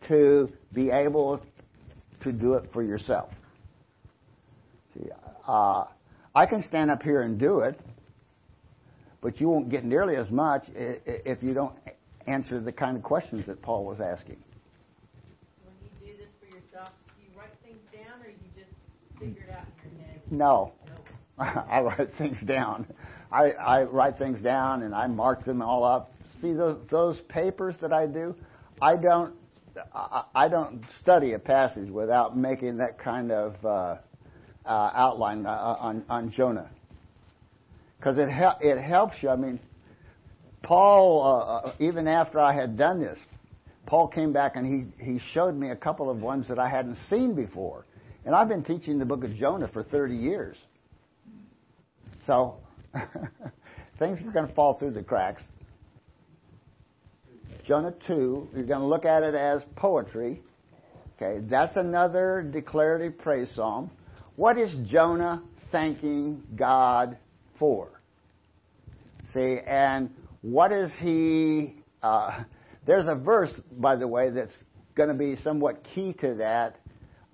to 0.09 0.51
be 0.75 0.91
able 0.91 1.41
to 2.23 2.33
do 2.33 2.55
it 2.55 2.69
for 2.73 2.83
yourself. 2.83 3.31
See, 4.95 5.09
uh, 5.47 5.85
I 6.35 6.47
can 6.47 6.65
stand 6.65 6.91
up 6.91 7.03
here 7.03 7.23
and 7.23 7.39
do 7.39 7.61
it, 7.61 7.79
but 9.21 9.41
you 9.41 9.49
won't 9.49 9.71
get 9.71 9.85
nearly 9.85 10.17
as 10.17 10.31
much 10.31 10.65
if 10.75 11.43
you 11.43 11.55
don't 11.55 11.75
answer 12.27 12.61
the 12.61 12.73
kind 12.73 12.97
of 12.97 13.03
questions 13.03 13.47
that 13.47 13.63
Paul 13.63 13.85
was 13.85 14.01
asking. 14.01 14.43
When 15.65 15.75
you 15.83 16.13
do 16.13 16.19
this 16.19 16.29
for 16.41 16.47
yourself, 16.47 16.91
do 17.17 17.23
you 17.23 17.39
write 17.39 17.51
things 17.65 17.81
down 17.93 18.21
or 18.23 18.29
you 18.29 18.37
just 18.55 18.71
figure 19.19 19.45
it 19.49 19.55
out 19.55 19.65
in 19.85 19.99
your 19.99 20.09
head? 20.09 20.21
No. 20.31 20.73
I 21.39 21.81
write 21.81 22.15
things 22.19 22.41
down. 22.43 22.87
I, 23.31 23.53
I 23.53 23.83
write 23.85 24.19
things 24.19 24.41
down 24.43 24.83
and 24.83 24.95
I 24.95 25.07
mark 25.07 25.45
them 25.45 25.63
all 25.63 25.85
up. 25.85 26.13
See 26.41 26.53
those 26.53 26.79
those 26.91 27.21
papers 27.29 27.75
that 27.81 27.93
I 27.93 28.07
do? 28.07 28.35
I 28.81 28.97
don't 28.97 29.35
I, 29.95 30.25
I 30.35 30.49
don't 30.49 30.85
study 31.01 31.33
a 31.33 31.39
passage 31.39 31.91
without 31.91 32.37
making 32.37 32.79
that 32.79 32.99
kind 32.99 33.33
of 33.33 33.65
uh, 33.65 33.97
uh, 34.67 34.91
outline 34.95 35.47
uh, 35.47 35.77
on 35.81 36.05
on 36.09 36.31
Jonah 36.31 36.71
because 37.99 38.19
it 38.19 38.29
hel- 38.29 38.59
it 38.61 38.81
helps 38.81 39.23
you. 39.23 39.31
I 39.31 39.37
mean, 39.37 39.61
Paul, 40.63 41.23
uh, 41.23 41.69
uh, 41.69 41.75
even 41.81 42.07
after 42.07 42.39
I 42.39 42.55
had 42.55 42.77
done 42.77 43.01
this, 43.01 43.19
Paul 43.87 44.09
came 44.09 44.33
back 44.33 44.57
and 44.57 44.67
he, 44.67 45.05
he 45.05 45.21
showed 45.33 45.57
me 45.57 45.71
a 45.71 45.77
couple 45.77 46.09
of 46.09 46.19
ones 46.19 46.49
that 46.49 46.59
I 46.59 46.69
hadn't 46.69 46.97
seen 47.11 47.35
before. 47.35 47.85
And 48.25 48.35
I've 48.35 48.49
been 48.49 48.63
teaching 48.63 48.99
the 48.99 49.05
book 49.05 49.25
of 49.25 49.35
Jonah 49.35 49.69
for 49.69 49.83
30 49.83 50.15
years. 50.15 50.57
So, 52.27 52.57
things 53.99 54.21
are 54.21 54.33
going 54.33 54.47
to 54.47 54.55
fall 54.55 54.79
through 54.79 54.93
the 54.93 55.03
cracks. 55.03 55.43
Jonah 57.67 57.95
2, 58.07 58.49
you're 58.55 58.65
going 58.65 58.81
to 58.81 58.87
look 58.87 59.05
at 59.05 59.23
it 59.23 59.35
as 59.35 59.63
poetry. 59.77 60.41
Okay, 61.17 61.45
that's 61.49 61.77
another 61.77 62.49
declarative 62.53 63.19
praise 63.19 63.51
psalm. 63.55 63.91
What 64.37 64.59
is 64.59 64.75
Jonah 64.87 65.43
thanking 65.71 66.43
God 66.57 67.17
for? 67.59 67.89
See, 69.33 69.59
and 69.67 70.11
what 70.43 70.73
is 70.73 70.91
he? 70.99 71.77
Uh, 72.03 72.45
there's 72.87 73.09
a 73.09 73.15
verse, 73.15 73.51
by 73.73 73.97
the 73.97 74.07
way, 74.07 74.31
that's 74.31 74.53
going 74.95 75.09
to 75.09 75.15
be 75.15 75.37
somewhat 75.43 75.83
key 75.95 76.13
to 76.15 76.35
that. 76.35 76.77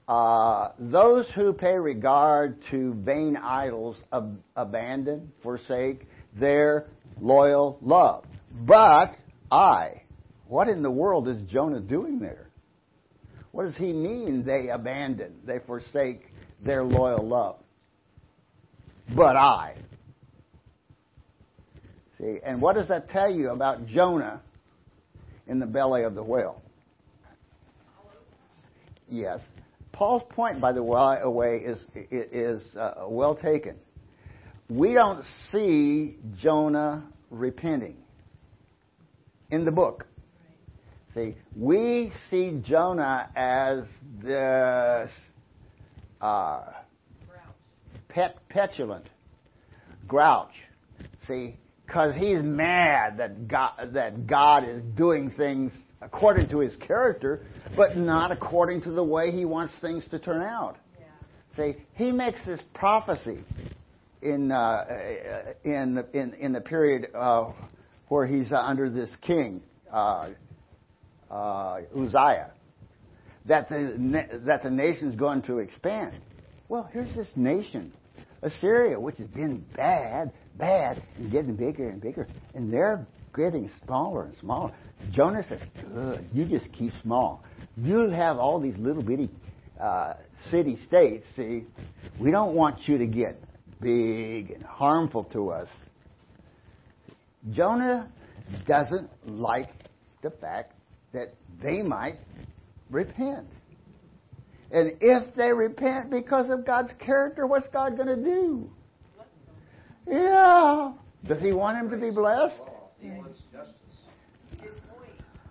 Uh, 0.07 0.73
those 0.79 1.27
who 1.35 1.53
pay 1.53 1.75
regard 1.75 2.63
to 2.71 2.95
vain 2.95 3.37
idols 3.37 3.97
ab- 4.13 4.41
abandon, 4.57 5.31
forsake 5.43 6.07
their 6.39 6.87
loyal 7.21 7.79
love. 7.83 8.25
But 8.67 9.17
I, 9.51 10.03
what 10.47 10.69
in 10.69 10.83
the 10.83 10.91
world 10.91 11.29
is 11.29 11.43
Jonah 11.43 11.81
doing 11.81 12.19
there? 12.19 12.49
What 13.53 13.65
does 13.65 13.77
he 13.77 13.93
mean 13.93 14.45
they 14.45 14.69
abandon, 14.69 15.35
they 15.45 15.59
forsake 15.67 16.33
their 16.63 16.85
loyal 16.85 17.27
love? 17.27 17.57
But 19.15 19.37
I. 19.37 19.77
See, 22.19 22.39
and 22.43 22.61
what 22.61 22.75
does 22.75 22.89
that 22.89 23.09
tell 23.11 23.31
you 23.31 23.51
about 23.51 23.87
Jonah 23.87 24.41
in 25.47 25.61
the 25.61 25.67
belly 25.67 26.03
of 26.03 26.15
the 26.15 26.23
whale? 26.23 26.61
Yes. 29.09 29.41
Paul's 29.93 30.25
point, 30.31 30.61
by 30.61 30.73
the 30.73 30.83
way, 30.83 31.57
is, 31.57 31.79
is 32.11 32.63
uh, 32.77 33.07
well 33.09 33.35
taken. 33.35 33.77
We 34.69 34.93
don't 34.93 35.25
see 35.51 36.19
Jonah 36.39 37.05
repenting 37.31 37.97
in 39.51 39.65
the 39.65 39.73
book. 39.73 40.07
See, 41.15 41.37
we 41.57 42.13
see 42.31 42.61
Jonah 42.65 43.31
as 43.35 43.85
this 44.23 45.11
uh, 46.21 46.65
pet, 48.09 48.37
petulant 48.49 49.09
grouch. 50.07 50.53
See, 51.27 51.57
because 51.89 52.15
he's 52.15 52.43
mad 52.43 53.17
that 53.17 53.49
God, 53.49 53.95
that 53.95 54.27
God 54.27 54.69
is 54.69 54.83
doing 54.95 55.31
things 55.31 55.73
according 56.03 56.51
to 56.51 56.59
his 56.59 56.77
character, 56.77 57.47
but 57.75 57.97
not 57.97 58.31
according 58.31 58.83
to 58.83 58.91
the 58.91 59.03
way 59.03 59.31
he 59.31 59.47
wants 59.47 59.73
things 59.81 60.05
to 60.11 60.19
turn 60.19 60.43
out. 60.43 60.77
Yeah. 61.01 61.07
See, 61.57 61.79
he 61.95 62.13
makes 62.13 62.39
this 62.45 62.61
prophecy 62.75 63.43
in 64.21 64.53
uh, 64.53 64.85
in, 65.65 66.05
in 66.13 66.35
in 66.35 66.53
the 66.53 66.61
period 66.61 67.09
uh, 67.15 67.53
where 68.09 68.27
he's 68.27 68.53
uh, 68.53 68.57
under 68.57 68.91
this 68.91 69.17
king 69.23 69.63
uh, 69.91 70.29
uh, 71.31 71.81
Uzziah 71.97 72.53
that 73.47 73.71
the 73.71 74.43
that 74.45 74.63
the 74.63 74.71
nation's 74.71 75.17
going 75.17 75.41
to 75.43 75.59
expand. 75.59 76.21
Well, 76.69 76.87
here's 76.93 77.15
this 77.17 77.29
nation, 77.35 77.95
Assyria, 78.43 79.01
which 79.01 79.17
has 79.17 79.29
been 79.29 79.65
bad, 79.75 80.33
bad, 80.59 81.03
and 81.17 81.31
getting 81.31 81.57
bigger 81.57 81.89
and 81.89 82.01
bigger, 82.01 82.27
and 82.55 82.73
they're 82.73 83.07
getting 83.35 83.71
smaller 83.85 84.25
and 84.25 84.37
smaller. 84.39 84.73
Jonah 85.13 85.43
says, 85.49 85.61
"Good, 85.93 86.29
you 86.33 86.45
just 86.45 86.73
keep 86.73 86.93
small. 87.03 87.45
You'll 87.77 88.11
have 88.11 88.39
all 88.39 88.61
these 88.61 88.77
little 88.79 89.03
bitty 89.03 89.31
uh, 89.81 90.15
city 90.51 90.79
states. 90.87 91.27
See, 91.37 91.65
we 92.21 92.31
don't 92.31 92.55
want 92.55 92.89
you 92.89 92.99
to 92.99 93.07
get 93.07 93.41
big 93.81 94.51
and 94.51 94.63
harmful 94.63 95.25
to 95.33 95.51
us." 95.51 95.69
Jonah 97.53 98.11
doesn't 98.67 99.09
like 99.27 99.71
the 100.23 100.31
fact 100.31 100.75
that 101.13 101.35
they 101.63 101.83
might 101.83 102.19
repent. 102.91 103.47
And 104.71 104.93
if 105.01 105.35
they 105.35 105.53
repent 105.53 106.11
because 106.11 106.51
of 106.51 106.67
God's 106.67 106.93
character, 106.99 107.47
what's 107.47 107.69
God 107.69 107.97
going 107.97 108.09
to 108.09 108.23
do? 108.23 108.71
Yeah. 110.09 110.93
Does 111.27 111.41
He 111.43 111.53
want 111.53 111.79
him 111.79 111.91
to 111.91 111.97
be 111.97 112.11
blessed? 112.11 112.63
He 113.01 113.11
wants 113.11 113.41
justice. 113.53 113.75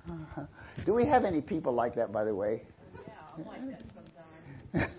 Do 0.86 0.93
we 0.93 1.06
have 1.06 1.26
any 1.26 1.41
people 1.41 1.74
like 1.74 1.96
that, 1.96 2.12
by 2.12 2.24
the 2.24 2.34
way? 2.34 2.63
Yeah, 2.96 3.13
I'm 3.38 3.46
like 3.46 3.62
that 3.70 3.82
sometimes. 4.74 4.91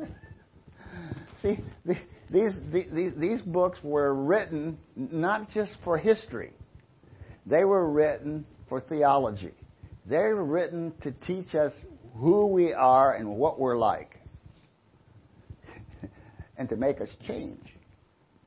See, 1.42 1.58
the, 1.84 1.96
these, 2.30 2.52
these, 2.72 3.12
these 3.16 3.40
books 3.42 3.78
were 3.82 4.14
written 4.14 4.78
not 4.96 5.50
just 5.50 5.72
for 5.84 5.98
history, 5.98 6.52
they 7.46 7.64
were 7.64 7.90
written 7.90 8.46
for 8.68 8.80
theology. 8.80 9.52
They 10.06 10.16
were 10.16 10.44
written 10.44 10.92
to 11.02 11.12
teach 11.26 11.54
us 11.54 11.72
who 12.14 12.46
we 12.46 12.72
are 12.72 13.14
and 13.14 13.28
what 13.28 13.58
we're 13.58 13.76
like, 13.76 14.18
and 16.56 16.68
to 16.68 16.76
make 16.76 17.00
us 17.00 17.08
change. 17.26 17.74